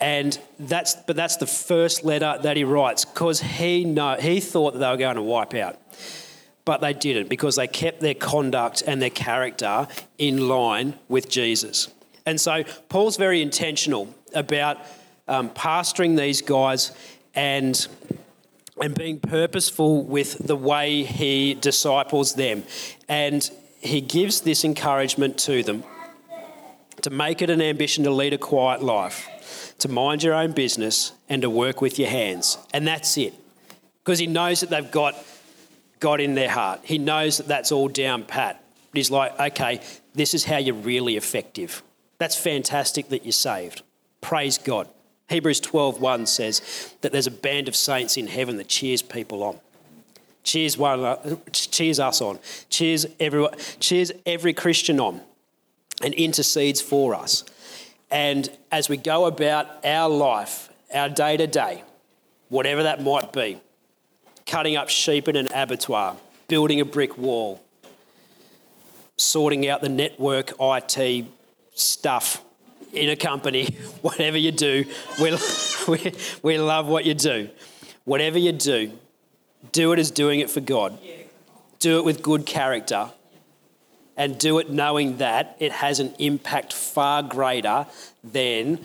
and 0.00 0.38
that's 0.58 0.96
but 0.96 1.14
that's 1.14 1.36
the 1.36 1.46
first 1.46 2.04
letter 2.04 2.36
that 2.42 2.56
he 2.56 2.64
writes 2.64 3.04
because 3.04 3.40
he 3.40 3.84
know 3.84 4.16
he 4.16 4.40
thought 4.40 4.72
that 4.72 4.80
they 4.80 4.90
were 4.90 4.96
going 4.96 5.14
to 5.14 5.22
wipe 5.22 5.54
out 5.54 5.78
but 6.64 6.80
they 6.80 6.92
didn't 6.92 7.28
because 7.28 7.56
they 7.56 7.66
kept 7.66 8.00
their 8.00 8.14
conduct 8.14 8.82
and 8.86 9.00
their 9.02 9.10
character 9.10 9.88
in 10.18 10.48
line 10.48 10.94
with 11.08 11.28
Jesus. 11.28 11.88
And 12.24 12.40
so 12.40 12.64
Paul's 12.88 13.16
very 13.16 13.42
intentional 13.42 14.14
about 14.34 14.78
um, 15.28 15.50
pastoring 15.50 16.16
these 16.16 16.40
guys 16.42 16.92
and 17.34 17.86
and 18.80 18.94
being 18.94 19.20
purposeful 19.20 20.02
with 20.02 20.46
the 20.46 20.56
way 20.56 21.04
he 21.04 21.54
disciples 21.54 22.34
them. 22.34 22.64
And 23.08 23.48
he 23.80 24.00
gives 24.00 24.40
this 24.40 24.64
encouragement 24.64 25.38
to 25.40 25.62
them 25.62 25.84
to 27.02 27.10
make 27.10 27.42
it 27.42 27.50
an 27.50 27.60
ambition 27.60 28.04
to 28.04 28.10
lead 28.10 28.32
a 28.32 28.38
quiet 28.38 28.82
life, 28.82 29.74
to 29.78 29.88
mind 29.88 30.22
your 30.22 30.34
own 30.34 30.52
business, 30.52 31.12
and 31.28 31.42
to 31.42 31.50
work 31.50 31.80
with 31.80 31.98
your 31.98 32.08
hands. 32.08 32.58
And 32.72 32.86
that's 32.86 33.16
it. 33.18 33.34
Because 34.02 34.18
he 34.18 34.26
knows 34.26 34.60
that 34.60 34.70
they've 34.70 34.90
got 34.90 35.14
God 36.02 36.20
in 36.20 36.34
their 36.34 36.50
heart. 36.50 36.80
He 36.82 36.98
knows 36.98 37.38
that 37.38 37.46
that's 37.46 37.70
all 37.70 37.86
down 37.86 38.24
pat. 38.24 38.62
But 38.90 38.98
he's 38.98 39.10
like, 39.10 39.38
okay, 39.38 39.80
this 40.14 40.34
is 40.34 40.44
how 40.44 40.58
you're 40.58 40.74
really 40.74 41.16
effective. 41.16 41.82
That's 42.18 42.36
fantastic 42.36 43.08
that 43.10 43.24
you're 43.24 43.32
saved. 43.32 43.82
Praise 44.20 44.58
God. 44.58 44.88
Hebrews 45.28 45.60
12:1 45.60 46.26
says 46.26 46.60
that 47.00 47.12
there's 47.12 47.28
a 47.28 47.30
band 47.30 47.68
of 47.68 47.76
saints 47.76 48.16
in 48.16 48.26
heaven 48.26 48.56
that 48.56 48.68
cheers 48.68 49.00
people 49.00 49.44
on. 49.44 49.60
Cheers 50.42 50.76
one, 50.76 51.04
uh, 51.04 51.36
cheers 51.52 52.00
us 52.00 52.20
on. 52.20 52.40
Cheers 52.68 53.06
everyone, 53.20 53.54
cheers 53.78 54.10
every 54.26 54.52
Christian 54.52 54.98
on, 54.98 55.20
and 56.02 56.12
intercedes 56.14 56.80
for 56.80 57.14
us. 57.14 57.44
And 58.10 58.50
as 58.72 58.88
we 58.88 58.96
go 58.96 59.26
about 59.26 59.66
our 59.84 60.10
life, 60.10 60.68
our 60.92 61.08
day 61.08 61.36
to 61.36 61.46
day, 61.46 61.84
whatever 62.48 62.82
that 62.82 63.00
might 63.02 63.32
be, 63.32 63.60
cutting 64.52 64.76
up 64.76 64.90
sheep 64.90 65.28
in 65.28 65.36
an 65.36 65.48
abattoir, 65.54 66.14
building 66.46 66.78
a 66.78 66.84
brick 66.84 67.16
wall, 67.16 67.58
sorting 69.16 69.66
out 69.66 69.80
the 69.80 69.88
network 69.88 70.52
IT 70.60 71.24
stuff 71.72 72.44
in 72.92 73.08
a 73.08 73.16
company, 73.16 73.64
whatever 74.02 74.36
you 74.36 74.52
do, 74.52 74.84
we, 75.18 75.38
we, 75.88 76.12
we 76.42 76.58
love 76.58 76.86
what 76.86 77.06
you 77.06 77.14
do. 77.14 77.48
Whatever 78.04 78.38
you 78.38 78.52
do, 78.52 78.92
do 79.72 79.90
it 79.92 79.98
as 79.98 80.10
doing 80.10 80.40
it 80.40 80.50
for 80.50 80.60
God. 80.60 80.98
Do 81.78 81.96
it 81.98 82.04
with 82.04 82.20
good 82.20 82.44
character 82.44 83.08
and 84.18 84.36
do 84.36 84.58
it 84.58 84.68
knowing 84.68 85.16
that 85.16 85.56
it 85.60 85.72
has 85.72 85.98
an 85.98 86.14
impact 86.18 86.74
far 86.74 87.22
greater 87.22 87.86
than 88.22 88.84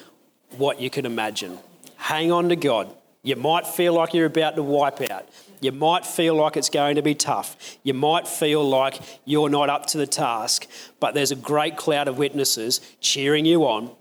what 0.56 0.80
you 0.80 0.90
can 0.90 1.06
imagine. 1.06 1.60
Hang 1.98 2.32
on 2.32 2.48
to 2.48 2.56
God. 2.56 2.96
You 3.22 3.36
might 3.36 3.68
feel 3.68 3.92
like 3.92 4.14
you're 4.14 4.28
about 4.28 4.56
to 4.56 4.64
wipe 4.64 5.02
out. 5.12 5.28
You 5.60 5.72
might 5.72 6.06
feel 6.06 6.36
like 6.36 6.56
it's 6.56 6.70
going 6.70 6.96
to 6.96 7.02
be 7.02 7.16
tough. 7.16 7.78
You 7.84 7.94
might 7.94 8.28
feel 8.28 8.68
like 8.68 9.00
you're 9.26 9.50
not 9.50 9.70
up 9.70 9.88
to 9.88 9.98
the 9.98 10.08
task, 10.08 10.68
but 11.00 11.14
there's 11.14 11.32
a 11.32 11.36
great 11.36 11.78
cloud 11.78 12.08
of 12.08 12.18
witnesses 12.18 12.80
cheering 13.02 13.46
you 13.46 13.64
on, 13.64 13.92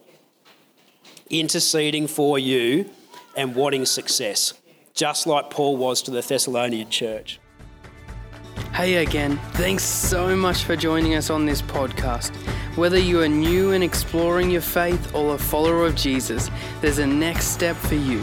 interceding 1.31 2.07
for 2.07 2.39
you, 2.39 2.91
and 3.37 3.55
wanting 3.55 3.87
success, 3.87 4.55
just 4.95 5.27
like 5.27 5.51
Paul 5.51 5.77
was 5.77 6.03
to 6.03 6.11
the 6.11 6.23
Thessalonian 6.23 6.91
church. 6.91 7.41
Hey 8.73 8.97
again, 8.97 9.39
thanks 9.53 9.85
so 9.85 10.37
much 10.37 10.65
for 10.65 10.77
joining 10.77 11.15
us 11.15 11.31
on 11.31 11.47
this 11.47 11.63
podcast. 11.63 12.35
Whether 12.77 12.99
you 12.99 13.23
are 13.23 13.29
new 13.29 13.73
and 13.73 13.83
exploring 13.83 14.51
your 14.51 14.61
faith 14.61 15.15
or 15.15 15.35
a 15.35 15.39
follower 15.39 15.87
of 15.87 15.95
Jesus, 15.95 16.51
there's 16.83 16.99
a 16.99 17.07
next 17.07 17.47
step 17.47 17.75
for 17.77 17.95
you. 17.95 18.23